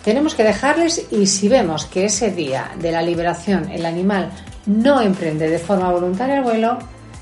tenemos 0.05 0.35
que 0.35 0.45
dejarles 0.45 1.07
y 1.11 1.27
si 1.27 1.49
vemos 1.49 1.87
que 1.87 2.05
ese 2.07 2.31
día 2.31 2.71
de 2.79 2.93
la 2.93 3.03
liberación 3.03 3.69
el 3.71 3.85
animal 3.87 4.31
no 4.67 5.01
emprende 5.01 5.49
de 5.49 5.59
forma 5.59 5.91
voluntaria 5.91 6.37
el 6.37 6.43
vuelo, 6.43 6.79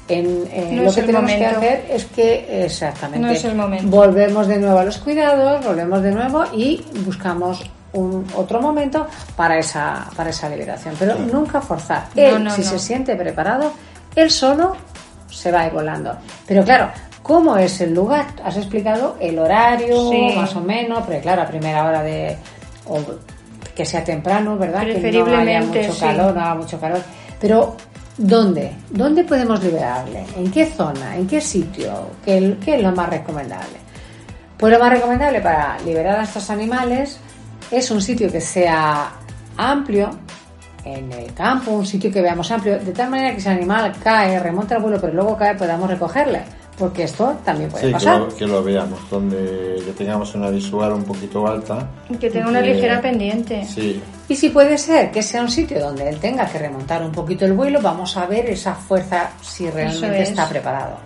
en, 0.09 0.49
en 0.53 0.77
No 0.77 0.83
lo 0.85 0.93
que 0.93 1.03
tenemos 1.03 1.31
que 1.31 1.47
hacer 1.47 1.87
es 1.91 2.05
que 2.07 2.65
exactamente 2.65 3.25
No 3.27 3.33
es 3.33 3.45
el 3.45 3.55
momento. 3.55 3.87
volvemos 3.97 4.47
de 4.49 4.59
nuevo 4.59 4.79
a 4.79 4.85
los 4.85 4.99
cuidados, 4.99 5.65
volvemos 5.65 6.03
de 6.03 6.11
nuevo 6.11 6.45
y 6.53 6.85
buscamos 7.05 7.63
un 7.93 8.27
otro 8.37 8.61
momento 8.61 9.07
para 9.37 9.59
esa 9.59 10.09
para 10.17 10.31
esa 10.31 10.49
liberación, 10.49 10.95
pero 10.99 11.17
nunca 11.19 11.61
forzar. 11.61 12.07
No, 12.15 12.23
Él, 12.23 12.45
no, 12.45 12.51
si 12.51 12.63
no. 12.63 12.67
se 12.71 12.79
siente 12.79 13.15
preparado, 13.17 13.73
él 14.17 14.31
solo 14.31 14.77
se 15.31 15.51
va 15.53 15.69
volando. 15.69 16.17
Pero 16.47 16.65
claro, 16.65 16.91
¿cómo 17.23 17.57
es 17.57 17.81
el 17.81 17.95
lugar? 17.95 18.27
Has 18.45 18.57
explicado 18.57 19.17
el 19.21 19.39
horario, 19.39 20.11
Sí. 20.11 20.33
más 20.37 20.55
o 20.57 20.61
menos, 20.61 21.05
pero 21.07 21.21
claro, 21.21 21.43
a 21.43 21.47
primera 21.47 21.85
hora 21.85 22.03
de. 22.03 22.37
o 22.87 22.99
que 23.75 23.85
sea 23.87 24.05
temprano, 24.05 24.59
¿verdad? 24.59 24.81
Que 24.81 24.87
no 24.87 24.91
haya 24.93 25.01
Preferiblemente, 25.01 25.81
mucho 25.83 25.93
sí. 25.95 26.01
calor, 26.01 26.35
no 26.35 26.41
haga 26.41 26.55
mucho 26.57 26.79
calor. 26.81 27.01
Pero, 27.41 27.77
¿dónde? 28.19 28.73
¿Dónde 28.91 29.25
podemos 29.25 29.63
liberarle? 29.63 30.25
¿En 30.37 30.51
qué 30.51 30.67
zona? 30.67 31.17
¿En 31.17 31.27
qué 31.27 31.41
sitio? 31.41 32.09
¿Qué, 32.25 32.59
qué 32.63 32.75
es 32.77 32.83
lo 32.83 32.93
más 32.93 33.09
recomendable? 33.09 33.79
Pues 34.59 34.73
lo 34.73 34.79
más 34.79 34.91
recomendable 34.91 35.41
para 35.41 35.79
liberar 35.87 36.19
a 36.19 36.25
estos 36.25 36.51
animales 36.51 37.19
es 37.71 37.91
un 37.91 38.03
sitio 38.03 38.31
que 38.31 38.41
sea 38.43 39.13
amplio, 39.57 40.11
en 40.85 41.13
el 41.13 41.33
campo, 41.35 41.73
un 41.73 41.87
sitio 41.87 42.11
que 42.13 42.21
veamos 42.23 42.51
amplio, 42.51 42.79
de 42.79 42.93
tal 42.93 43.11
manera 43.11 43.35
que 43.35 43.41
si 43.41 43.49
el 43.49 43.57
animal 43.57 43.93
cae, 44.03 44.39
remonta 44.39 44.77
el 44.77 44.83
vuelo, 44.83 44.99
pero 45.01 45.13
luego 45.13 45.37
cae, 45.37 45.55
podamos 45.55 45.89
recogerle. 45.91 46.43
Porque 46.79 47.03
esto 47.03 47.37
también 47.45 47.69
puede 47.69 47.83
sí, 47.85 47.89
que 47.89 47.93
pasar. 47.93 48.21
lo, 48.21 48.29
que 48.35 48.47
lo 48.47 48.63
veamos, 48.65 48.99
donde 49.11 49.83
que 49.85 49.93
tengamos 49.93 50.35
una 50.35 50.49
visual 50.49 50.93
un 50.95 51.05
poquito 51.05 51.47
alta. 51.47 51.87
que 52.19 52.31
tenga 52.31 52.49
una 52.49 52.61
Eh, 52.61 52.75
ligera 52.75 53.03
pendiente. 53.03 53.67
Sí, 53.67 54.01
Y 54.29 54.35
si 54.35 54.49
puede 54.49 54.79
ser 54.79 55.11
que 55.11 55.23
sea 55.23 55.43
un 55.43 55.51
sitio 55.51 55.79
donde 55.79 56.09
él 56.09 56.19
tenga 56.19 56.47
que 56.47 56.59
remontar 56.59 57.03
un 57.03 57.13
poquito 57.13 57.45
el 57.45 57.53
vuelo, 57.53 57.83
vamos 57.83 58.17
a 58.17 58.25
ver 58.25 58.49
esa 58.49 58.75
fuerza 58.75 59.31
si 59.43 59.69
realmente 59.69 60.23
es. 60.23 60.31
está 60.31 60.49
preparado. 60.49 60.97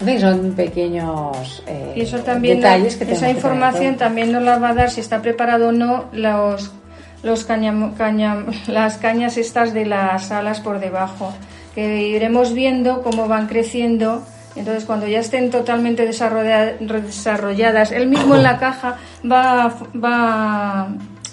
En 0.00 0.06
fin, 0.06 0.20
son 0.20 0.52
pequeños 0.52 1.62
eh, 1.66 1.92
Y 1.96 2.00
eso 2.02 2.18
también, 2.18 2.56
detalles 2.58 2.94
que 2.96 3.00
tenemos 3.06 3.18
esa 3.22 3.26
que 3.26 3.32
información 3.36 3.84
cuenta. 3.84 4.04
también 4.04 4.32
nos 4.32 4.42
la 4.42 4.58
va 4.58 4.70
a 4.70 4.74
dar 4.74 4.90
si 4.90 5.00
está 5.00 5.22
preparado 5.22 5.68
o 5.68 5.72
no 5.72 6.06
los, 6.12 6.72
los 7.22 7.48
cañam- 7.48 7.94
cañam- 7.96 8.46
las 8.66 8.96
cañas 8.96 9.36
estas 9.36 9.72
de 9.74 9.86
las 9.86 10.30
alas 10.30 10.60
por 10.60 10.80
debajo, 10.80 11.32
que 11.74 12.08
iremos 12.08 12.52
viendo 12.54 13.02
cómo 13.02 13.28
van 13.28 13.46
creciendo. 13.46 14.22
Entonces, 14.56 14.84
cuando 14.84 15.06
ya 15.06 15.20
estén 15.20 15.50
totalmente 15.50 16.04
desarrolla- 16.04 16.74
desarrolladas, 16.80 17.92
él 17.92 18.08
mismo 18.08 18.34
en 18.34 18.42
la 18.42 18.58
caja 18.58 18.96
va, 19.24 19.72
va, 19.94 20.88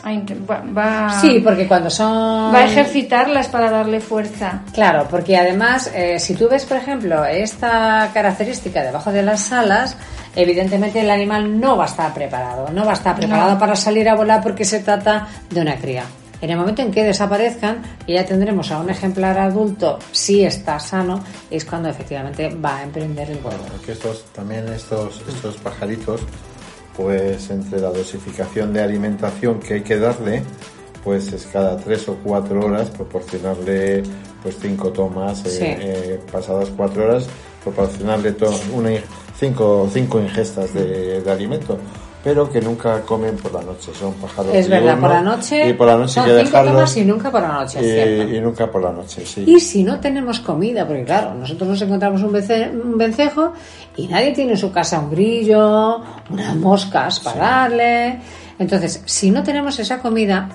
a, 0.08 0.24
va, 0.50 0.64
va- 0.78 1.22
Sí, 1.22 1.42
porque 1.44 1.68
cuando 1.68 1.90
son... 1.90 2.54
va 2.54 2.60
a 2.60 2.66
ejercitarlas 2.66 3.48
para 3.48 3.70
darle 3.70 4.00
fuerza. 4.00 4.62
Claro, 4.74 5.08
porque 5.10 5.38
además, 5.38 5.92
eh, 5.94 6.20
si 6.20 6.34
tú 6.36 6.48
ves, 6.50 6.66
por 6.66 6.78
ejemplo, 6.78 7.26
esta 7.26 8.10
característica 8.14 8.82
debajo 8.84 9.12
de 9.12 9.24
las 9.24 9.52
alas, 9.52 9.96
evidentemente 10.36 11.02
el 11.02 11.10
animal 11.10 11.60
no 11.60 11.78
va 11.78 11.84
a 11.86 11.88
estar 11.88 12.14
preparado, 12.14 12.70
no 12.72 12.86
va 12.86 12.92
a 12.92 12.96
estar 12.96 13.16
preparado 13.16 13.52
No. 13.54 13.60
para 13.60 13.76
salir 13.76 14.08
a 14.10 14.16
volar 14.16 14.42
porque 14.42 14.66
se 14.66 14.80
trata 14.80 15.28
de 15.50 15.62
una 15.62 15.76
cría. 15.76 16.04
En 16.40 16.52
el 16.52 16.58
momento 16.58 16.84
en 16.84 16.92
que 16.92 17.04
desaparezcan, 17.04 17.82
y 18.06 18.14
ya 18.14 18.24
tendremos 18.24 18.70
a 18.72 18.78
un 18.80 18.92
ejemplar 18.92 19.40
adulto, 19.40 19.98
si 20.12 20.44
está 20.46 20.80
sano, 20.80 21.24
es 21.50 21.66
cuando 21.66 21.90
efectivamente 21.90 22.50
va 22.64 22.78
a 22.78 22.84
emprender 22.84 23.32
el 23.32 23.40
vuelo. 23.40 23.58
Porque 23.72 23.94
estos, 23.94 24.26
también 24.36 24.68
estos, 24.72 25.24
estos 25.28 25.56
pajaritos, 25.58 26.22
pues 26.98 27.50
entre 27.52 27.80
la 27.80 27.90
dosificación 27.92 28.74
de 28.74 28.82
alimentación 28.82 29.60
que 29.60 29.76
hay 29.76 29.82
que 29.82 29.98
darle, 29.98 30.42
pues 31.04 31.32
es 31.32 31.46
cada 31.46 31.78
tres 31.78 32.10
o 32.10 32.16
cuatro 32.24 32.60
horas 32.66 32.90
proporcionarle 32.90 34.04
pues 34.44 34.58
cinco 34.62 34.90
tomas, 34.90 35.46
eh, 35.46 35.50
Sí. 35.50 35.64
eh, 35.66 36.20
pasadas 36.32 36.70
cuatro 36.76 37.04
horas, 37.06 37.28
proporcionarle 37.64 38.32
to- 38.34 38.52
una, 38.74 38.92
in- 38.94 39.02
cinco, 39.40 39.88
cinco 39.94 40.20
ingestas 40.20 40.74
de, 40.74 41.22
de 41.22 41.32
alimento, 41.32 41.78
pero 42.24 42.50
que 42.52 42.60
nunca 42.62 43.02
comen 43.02 43.36
por 43.38 43.54
la 43.54 43.62
noche, 43.62 43.92
son 43.98 44.14
pájaros 44.16 44.54
Es 44.54 44.68
verdad, 44.68 45.00
por 45.00 45.10
la 45.10 45.22
noche, 45.22 45.70
y 45.70 45.74
por 45.74 45.88
la 45.88 45.96
noche 45.98 46.14
son 46.16 46.24
hay 46.26 46.30
que 46.32 46.38
cinco 46.38 46.50
dejarlos 46.50 46.74
tomas 46.74 46.98
y 46.98 47.06
nunca 47.06 47.32
por 47.32 47.42
la 47.42 47.48
noche, 47.54 47.80
es 47.80 48.32
y- 48.32 48.36
y 48.36 48.42
nunca 48.42 48.72
por 48.72 48.84
la 48.84 48.92
noche, 48.92 49.26
sí. 49.26 49.44
Y 49.48 49.60
si 49.60 49.84
no 49.84 50.00
tenemos 50.00 50.40
comida, 50.40 50.86
porque 50.86 51.04
claro, 51.06 51.34
nosotros 51.36 51.70
nos 51.70 51.82
encontramos 51.82 52.22
un, 52.24 52.32
vence- 52.34 52.70
un 52.72 52.98
vencejo 52.98 53.54
y 53.96 54.08
nadie 54.08 54.32
tiene 54.32 54.52
en 54.54 54.58
su 54.58 54.72
casa 54.72 55.00
un 55.00 55.10
grillo, 55.12 56.02
unas 56.30 56.56
moscas 56.56 57.20
para 57.22 57.38
darle. 57.40 58.20
Entonces, 58.60 59.02
si 59.06 59.32
no 59.32 59.44
tenemos 59.44 59.78
esa 59.80 60.00
comida, 60.00 60.50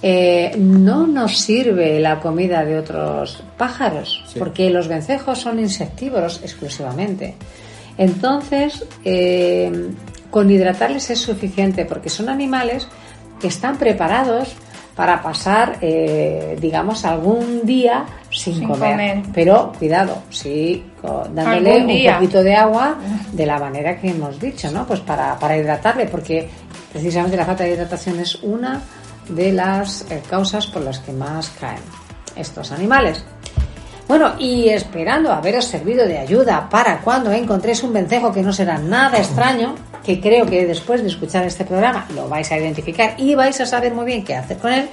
eh, 0.00 0.54
no 0.58 1.06
nos 1.06 1.38
sirve 1.38 2.00
la 2.00 2.18
comida 2.20 2.64
de 2.64 2.78
otros 2.78 3.42
pájaros, 3.58 4.24
Sí. 4.32 4.38
porque 4.38 4.70
los 4.70 4.88
vencejos 4.88 5.38
son 5.40 5.58
insectívoros 5.60 6.40
exclusivamente. 6.42 7.34
Entonces, 7.98 8.84
eh, 9.04 9.90
con 10.32 10.50
hidratarles 10.50 11.10
es 11.10 11.20
suficiente, 11.20 11.84
porque 11.84 12.08
son 12.08 12.30
animales 12.30 12.88
que 13.38 13.48
están 13.48 13.76
preparados 13.76 14.56
para 14.96 15.20
pasar, 15.22 15.76
eh, 15.82 16.56
digamos, 16.58 17.04
algún 17.04 17.66
día 17.66 18.06
sin, 18.30 18.54
Sin 18.54 18.66
comer. 18.66 18.90
comer. 18.92 19.22
Pero 19.34 19.72
cuidado, 19.78 20.22
sí, 20.30 20.84
dándole 21.34 22.06
un 22.08 22.14
poquito 22.14 22.42
de 22.42 22.54
agua 22.54 22.96
de 23.30 23.44
la 23.44 23.58
manera 23.58 24.00
que 24.00 24.08
hemos 24.08 24.40
dicho, 24.40 24.70
¿no? 24.70 24.86
Pues 24.86 25.00
para, 25.00 25.38
para 25.38 25.56
hidratarle, 25.58 26.06
porque 26.06 26.48
precisamente 26.90 27.36
la 27.36 27.44
falta 27.44 27.64
de 27.64 27.74
hidratación 27.74 28.18
es 28.18 28.36
una 28.36 28.80
de 29.28 29.52
las 29.52 30.06
eh, 30.10 30.22
causas 30.28 30.66
por 30.66 30.80
las 30.80 30.98
que 31.00 31.12
más 31.12 31.50
caen 31.60 31.82
estos 32.36 32.72
animales. 32.72 33.22
Bueno, 34.08 34.32
y 34.38 34.70
esperando 34.70 35.30
haberos 35.30 35.66
servido 35.66 36.06
de 36.06 36.18
ayuda 36.18 36.68
para 36.70 37.00
cuando 37.00 37.30
encontréis 37.32 37.82
un 37.82 37.92
vencejo 37.92 38.32
que 38.32 38.42
no 38.42 38.52
será 38.52 38.78
nada 38.78 39.18
extraño, 39.18 39.74
que 40.04 40.20
creo 40.20 40.46
que 40.46 40.66
después 40.66 41.02
de 41.02 41.08
escuchar 41.08 41.44
este 41.44 41.64
programa 41.64 42.06
lo 42.14 42.28
vais 42.28 42.50
a 42.50 42.58
identificar 42.58 43.14
y 43.18 43.34
vais 43.34 43.60
a 43.60 43.66
saber 43.66 43.94
muy 43.94 44.04
bien 44.04 44.24
qué 44.24 44.34
hacer 44.34 44.58
con 44.58 44.72
él, 44.72 44.88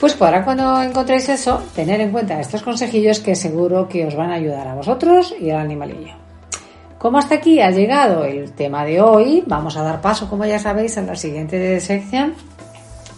pues 0.00 0.14
para 0.14 0.44
cuando 0.44 0.82
encontréis 0.82 1.28
eso, 1.28 1.62
tener 1.74 2.00
en 2.00 2.10
cuenta 2.10 2.40
estos 2.40 2.62
consejillos 2.62 3.20
que 3.20 3.34
seguro 3.34 3.88
que 3.88 4.06
os 4.06 4.14
van 4.14 4.30
a 4.30 4.34
ayudar 4.34 4.66
a 4.68 4.74
vosotros 4.74 5.34
y 5.40 5.50
al 5.50 5.60
animalillo. 5.60 6.14
Como 6.98 7.18
hasta 7.18 7.36
aquí 7.36 7.60
ha 7.60 7.70
llegado 7.70 8.24
el 8.24 8.52
tema 8.52 8.84
de 8.84 9.00
hoy, 9.00 9.44
vamos 9.46 9.76
a 9.76 9.82
dar 9.82 10.00
paso, 10.00 10.28
como 10.28 10.46
ya 10.46 10.58
sabéis, 10.58 10.96
a 10.96 11.02
la 11.02 11.16
siguiente 11.16 11.78
sección, 11.80 12.34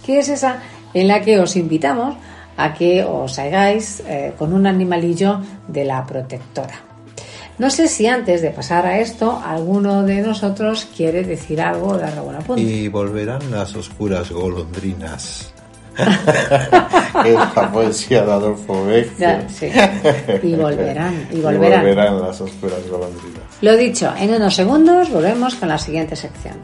que 0.05 0.19
es 0.19 0.29
esa 0.29 0.61
en 0.93 1.09
la 1.09 1.21
que 1.21 1.39
os 1.39 1.57
invitamos 1.57 2.17
a 2.57 2.75
que 2.75 3.05
os 3.05 3.39
hagáis 3.39 4.03
eh, 4.07 4.33
con 4.39 4.53
un 4.53 4.67
animalillo 4.67 5.41
de 5.69 5.85
la 5.85 6.05
protectora. 6.05 6.96
No 7.59 7.71
sé 7.71 7.89
si 7.89 8.07
antes 8.07 8.43
de 8.43 8.51
pasar 8.51 8.85
a 8.87 8.99
esto, 8.99 9.41
alguno 9.45 10.03
de 10.03 10.21
nosotros 10.21 10.87
quiere 10.95 11.25
decir 11.25 11.61
algo 11.61 11.89
o 11.89 11.99
dar 11.99 12.13
alguna 12.13 12.41
punta. 12.41 12.61
Y 12.61 12.89
volverán 12.89 13.51
las 13.51 13.75
oscuras 13.75 14.31
golondrinas. 14.31 15.53
es 17.25 17.35
la 17.35 17.73
poesía 17.73 18.25
de 18.25 18.33
Adolfo 18.33 18.85
Beck. 18.85 19.49
Sí. 19.49 19.71
Y 20.43 20.55
volverán, 20.55 21.29
y 21.33 21.41
volverán. 21.41 21.83
Y 21.83 21.87
volverán 21.87 22.21
las 22.21 22.41
oscuras 22.41 22.87
golondrinas. 22.91 23.43
Lo 23.63 23.75
dicho, 23.77 24.13
en 24.19 24.35
unos 24.35 24.55
segundos 24.55 25.11
volvemos 25.11 25.55
con 25.55 25.69
la 25.69 25.79
siguiente 25.79 26.15
sección. 26.15 26.57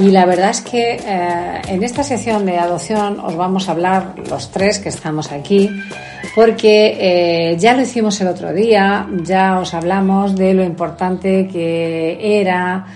Y 0.00 0.10
la 0.10 0.24
verdad 0.24 0.50
es 0.50 0.62
que 0.62 0.94
eh, 0.94 1.62
en 1.68 1.84
esta 1.84 2.02
sección 2.02 2.46
de 2.46 2.58
adopción 2.58 3.20
os 3.20 3.36
vamos 3.36 3.68
a 3.68 3.72
hablar 3.72 4.14
los 4.30 4.50
tres 4.50 4.78
que 4.78 4.88
estamos 4.88 5.30
aquí, 5.30 5.68
porque 6.34 6.96
eh, 7.52 7.56
ya 7.58 7.74
lo 7.74 7.82
hicimos 7.82 8.18
el 8.22 8.28
otro 8.28 8.52
día, 8.54 9.06
ya 9.22 9.58
os 9.58 9.74
hablamos 9.74 10.34
de 10.34 10.54
lo 10.54 10.64
importante 10.64 11.46
que 11.48 12.40
era 12.40 12.86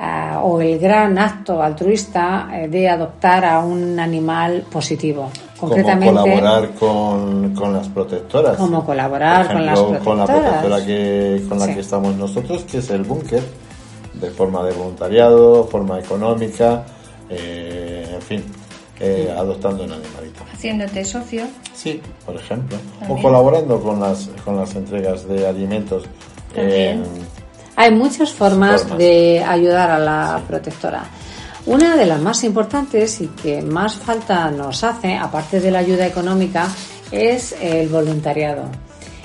eh, 0.00 0.36
o 0.42 0.58
el 0.62 0.78
gran 0.78 1.18
acto 1.18 1.62
altruista 1.62 2.48
de 2.66 2.88
adoptar 2.88 3.44
a 3.44 3.58
un 3.58 4.00
animal 4.00 4.64
positivo. 4.72 5.30
Concretamente, 5.58 6.14
como 6.14 6.22
colaborar 6.22 6.70
con, 6.70 7.54
con 7.54 7.72
las 7.74 7.88
protectoras. 7.88 8.56
Como 8.56 8.84
colaborar 8.84 9.52
con 9.52 9.66
las 9.66 9.78
protectoras. 9.78 10.04
Con 10.04 10.18
la 10.18 10.26
protectora 10.26 10.86
que, 10.86 11.44
con 11.46 11.58
la 11.58 11.66
que 11.66 11.80
estamos 11.80 12.16
nosotros, 12.16 12.64
que 12.64 12.78
es 12.78 12.90
el 12.90 13.02
búnker 13.02 13.63
de 14.24 14.30
forma 14.30 14.64
de 14.64 14.72
voluntariado, 14.72 15.66
forma 15.66 15.98
económica, 15.98 16.84
eh, 17.28 18.10
en 18.14 18.22
fin, 18.22 18.44
eh, 19.00 19.32
adoptando 19.36 19.84
un 19.84 19.92
animalito. 19.92 20.42
Haciéndote 20.52 21.04
socio. 21.04 21.44
Sí, 21.74 22.00
por 22.24 22.36
ejemplo. 22.36 22.78
O 23.08 23.20
colaborando 23.20 23.80
con 23.80 24.00
las, 24.00 24.30
con 24.44 24.56
las 24.56 24.74
entregas 24.74 25.28
de 25.28 25.46
alimentos. 25.46 26.04
Hay 27.76 27.90
muchas 27.90 28.32
formas, 28.32 28.96
de 28.96 29.42
ayudar 29.44 29.90
a 29.90 29.98
la 29.98 30.42
protectora. 30.46 31.04
Una 31.66 31.96
de 31.96 32.06
las 32.06 32.20
más 32.20 32.44
importantes 32.44 33.20
y 33.20 33.28
que 33.28 33.62
más 33.62 33.96
falta 33.96 34.50
nos 34.50 34.84
hace, 34.84 35.16
aparte 35.16 35.60
de 35.60 35.70
la 35.70 35.78
ayuda 35.80 36.06
económica, 36.06 36.68
es 37.10 37.54
el 37.60 37.88
voluntariado. 37.88 38.64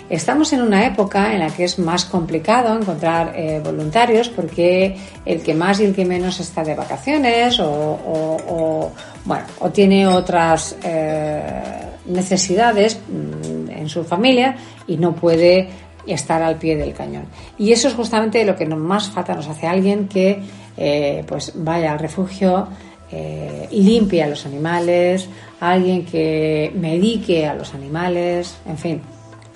Estamos 0.10 0.52
en 0.54 0.64
una 0.64 0.88
época 0.88 1.34
en 1.34 1.40
la 1.40 1.52
que 1.52 1.66
es 1.66 1.78
más 1.78 2.06
complicado 2.06 2.76
encontrar 2.76 3.34
eh, 3.36 3.62
voluntarios 3.64 4.28
porque 4.30 4.98
el 5.24 5.44
que 5.44 5.54
más 5.54 5.80
y 5.80 5.86
el 5.86 5.94
que 5.94 6.04
menos 6.04 6.40
está 6.40 6.64
de 6.64 6.74
vacaciones 6.74 7.60
o, 7.60 8.92
bueno, 9.24 9.44
o 9.60 9.70
tiene 9.70 10.08
otras 10.08 10.76
eh, 10.84 11.44
necesidades 12.08 13.00
mm, 13.08 13.70
en 13.70 13.88
su 13.88 14.04
familia 14.04 14.56
y 14.88 14.98
no 14.98 15.14
puede 15.14 15.70
estar 16.08 16.42
al 16.42 16.56
pie 16.56 16.76
del 16.76 16.96
cañón. 16.96 17.26
Y 17.60 17.72
eso 17.72 17.88
es 17.88 17.94
justamente 17.94 18.44
lo 18.46 18.56
que 18.56 18.66
más 18.66 19.10
falta 19.10 19.36
nos 19.36 19.48
hace 19.48 19.68
alguien 19.68 20.08
que 20.08 20.42
eh, 20.76 21.24
pues 21.28 21.54
vaya 21.56 21.92
al 21.92 22.00
refugio 22.00 22.68
limpie 23.72 24.22
a 24.22 24.28
los 24.28 24.46
animales, 24.46 25.28
alguien 25.60 26.06
que 26.06 26.72
medique 26.76 27.48
a 27.48 27.56
los 27.56 27.74
animales, 27.74 28.56
en 28.68 28.78
fin 28.78 29.02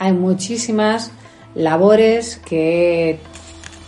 hay 0.04 0.12
muchísimas 0.12 1.12
labores 1.56 2.42
que 2.46 3.20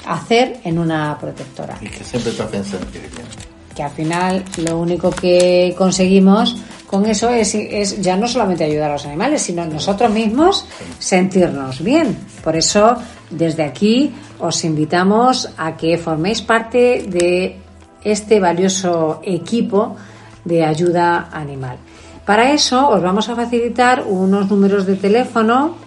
hacer 0.06 0.62
en 0.64 0.80
una 0.80 1.18
protectora. 1.20 1.78
Y 1.82 1.90
que 1.90 2.06
siempre 2.06 2.32
te 2.32 2.44
hacen 2.44 2.64
sentir 2.64 3.02
bien. 3.02 3.28
Que 3.76 3.84
al 3.84 3.92
final 3.92 4.46
lo 4.60 4.80
único 4.80 5.12
que 5.12 5.76
conseguimos 5.78 6.56
con 6.88 7.06
eso 7.06 7.30
es, 7.30 7.54
es 7.54 8.02
ya 8.02 8.16
no 8.16 8.30
solamente 8.30 8.64
ayudar 8.64 8.92
a 8.92 8.94
los 8.94 9.06
animales, 9.06 9.42
sino 9.42 9.66
nosotros 9.66 10.10
mismos 10.10 10.66
sentirnos 11.00 11.84
bien. 11.84 12.18
Por 12.42 12.56
eso, 12.56 12.96
desde 13.30 13.64
aquí, 13.64 14.14
os 14.40 14.64
invitamos 14.64 15.50
a 15.58 15.76
que 15.76 15.98
forméis 15.98 16.42
parte 16.42 17.04
de 17.10 17.58
este 18.06 18.40
valioso 18.40 19.20
equipo 19.22 19.98
de 20.46 20.64
ayuda 20.64 21.28
animal. 21.34 21.78
Para 22.26 22.54
eso 22.54 22.88
os 22.88 23.02
vamos 23.04 23.28
a 23.28 23.36
facilitar 23.36 24.06
unos 24.08 24.50
números 24.50 24.86
de 24.86 24.96
teléfono 24.96 25.85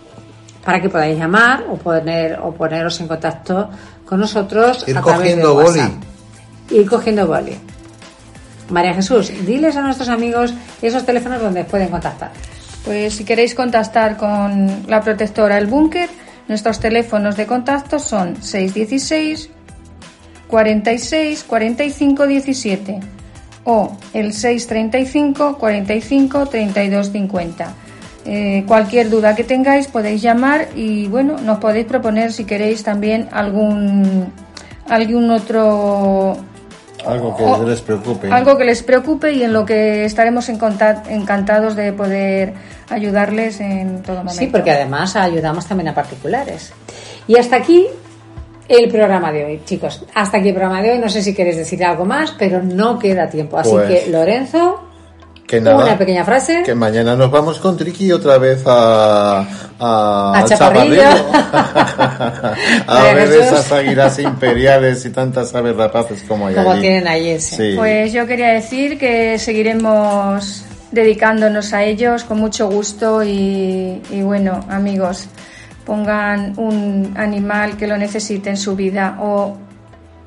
para 0.69 0.83
que 0.83 0.91
podáis 0.91 1.17
llamar 1.17 1.65
o 1.71 1.79
poner 1.79 2.39
o 2.45 2.53
poneros 2.53 3.01
en 3.01 3.09
contacto 3.09 3.71
con 4.05 4.21
nosotros 4.21 4.85
Ir 4.87 4.99
a 4.99 5.01
través 5.01 5.21
cogiendo 5.21 5.49
de 5.49 5.65
WhatsApp. 5.65 5.93
boli. 6.69 6.81
Ir 6.83 6.87
cogiendo 6.91 7.27
boli. 7.27 7.57
María 8.69 8.93
Jesús, 8.93 9.33
diles 9.47 9.75
a 9.77 9.81
nuestros 9.81 10.11
amigos 10.11 10.53
esos 10.83 11.07
teléfonos 11.07 11.41
donde 11.41 11.65
pueden 11.65 11.89
contactar. 11.89 12.33
Pues 12.85 13.15
si 13.15 13.25
queréis 13.25 13.55
contactar 13.55 14.19
con 14.19 14.85
la 14.87 15.01
protectora 15.01 15.57
El 15.57 15.69
Búnker, 15.69 16.11
nuestros 16.49 16.79
teléfonos 16.81 17.35
de 17.39 17.47
contacto 17.47 17.99
son 17.99 18.37
616 18.37 19.49
46 20.49 21.45
45 21.45 22.27
17 22.27 23.01
o 23.65 23.97
el 24.13 24.35
635 24.35 25.57
45 25.57 26.47
32 26.47 27.11
50. 27.11 27.75
Eh, 28.31 28.64
cualquier 28.67 29.09
duda 29.09 29.35
que 29.35 29.43
tengáis 29.43 29.87
podéis 29.87 30.21
llamar 30.21 30.69
y 30.77 31.09
bueno, 31.09 31.38
nos 31.38 31.57
podéis 31.59 31.87
proponer 31.87 32.31
si 32.31 32.45
queréis 32.45 32.83
también 32.83 33.27
algún 33.33 34.31
algún 34.87 35.31
otro 35.31 36.37
algo 37.07 37.35
que 37.35 37.64
les 37.71 37.81
preocupe. 37.81 38.31
Algo 38.31 38.59
que 38.59 38.64
les 38.64 38.83
preocupe 38.83 39.33
y 39.33 39.43
en 39.45 39.55
lo 39.55 39.64
que 39.64 40.05
estaremos 40.05 40.51
encantados 40.51 41.75
de 41.75 41.95
poder 41.95 42.53
ayudarles 42.91 43.61
en 43.61 44.03
todo 44.03 44.17
momento. 44.19 44.41
Sí, 44.41 44.49
porque 44.49 44.73
además 44.73 45.17
ayudamos 45.17 45.67
también 45.67 45.88
a 45.88 45.95
particulares. 45.95 46.73
Y 47.27 47.37
hasta 47.38 47.57
aquí 47.57 47.87
el 48.69 48.91
programa 48.91 49.33
de 49.33 49.45
hoy, 49.47 49.62
chicos. 49.64 50.05
Hasta 50.14 50.37
aquí 50.37 50.49
el 50.49 50.55
programa 50.55 50.83
de 50.83 50.93
hoy. 50.93 50.99
No 50.99 51.09
sé 51.09 51.23
si 51.23 51.35
queréis 51.35 51.57
decir 51.57 51.83
algo 51.83 52.05
más, 52.05 52.35
pero 52.38 52.62
no 52.62 52.99
queda 52.99 53.29
tiempo. 53.31 53.57
Así 53.57 53.71
Pues- 53.71 54.05
que, 54.05 54.11
Lorenzo, 54.11 54.88
Que 55.49 55.61
nada, 55.63 55.77
una 55.83 55.97
pequeña 55.97 56.25
frase. 56.27 56.63
que 56.63 56.75
mañana 56.75 57.17
nos 57.17 57.31
vamos 57.31 57.59
con 57.59 57.75
Triki 57.77 58.13
otra 58.13 58.37
vez 58.37 58.63
a, 58.67 59.41
a, 59.81 60.33
A 60.39 60.45
Chaparrillo. 60.45 61.03
A 62.87 63.03
ver 63.15 63.29
Jesús. 63.29 63.43
esas 63.47 63.73
águilas 63.73 64.19
imperiales 64.19 65.07
y 65.07 65.11
tantas 65.11 65.55
aves 65.55 65.75
rapaces 65.75 66.23
como 66.29 66.49
hay 66.49 66.55
como 66.55 66.73
allí. 66.73 66.83
tienen 66.83 67.09
allí. 67.09 67.41
sí. 67.41 67.57
Sí. 67.57 67.75
Pues 67.77 68.13
yo 68.13 68.27
quería 68.27 68.49
decir 68.49 68.99
que 68.99 69.39
seguiremos 69.39 70.65
dedicándonos 70.93 71.73
a 71.73 71.83
ellos 71.83 72.25
con 72.25 72.39
mucho 72.39 72.69
gusto 72.69 73.25
y, 73.25 74.03
y 74.11 74.23
bueno, 74.23 74.65
amigos, 74.69 75.29
pongan 75.87 76.53
un 76.59 77.15
animal 77.17 77.79
que 77.79 77.87
lo 77.87 77.97
necesite 77.97 78.51
en 78.51 78.59
su 78.59 78.77
vida 78.77 79.17
o 79.21 79.57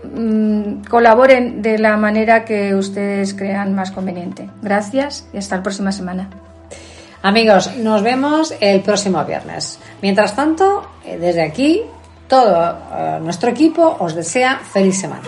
mm, 0.04 0.84
colaboren 0.90 1.62
de 1.62 1.78
la 1.78 1.98
manera 1.98 2.46
que 2.46 2.76
ustedes 2.76 3.34
crean 3.34 3.74
más 3.74 3.92
conveniente. 3.92 4.50
Gracias 4.62 5.28
y 5.34 5.38
hasta 5.38 5.58
la 5.58 5.64
próxima 5.64 5.92
semana. 5.92 6.30
Amigos, 7.24 7.76
nos 7.78 8.02
vemos 8.02 8.54
el 8.60 8.82
próximo 8.82 9.24
viernes. 9.26 9.80
Mientras 10.02 10.36
tanto, 10.36 10.90
eh, 11.06 11.18
desde 11.18 11.44
aquí, 11.44 11.82
todo 12.28 12.78
eh, 12.94 13.20
nuestro 13.22 13.52
equipo 13.52 13.98
os 14.00 14.16
desea 14.16 14.60
feliz 14.60 15.00
semana. 15.00 15.28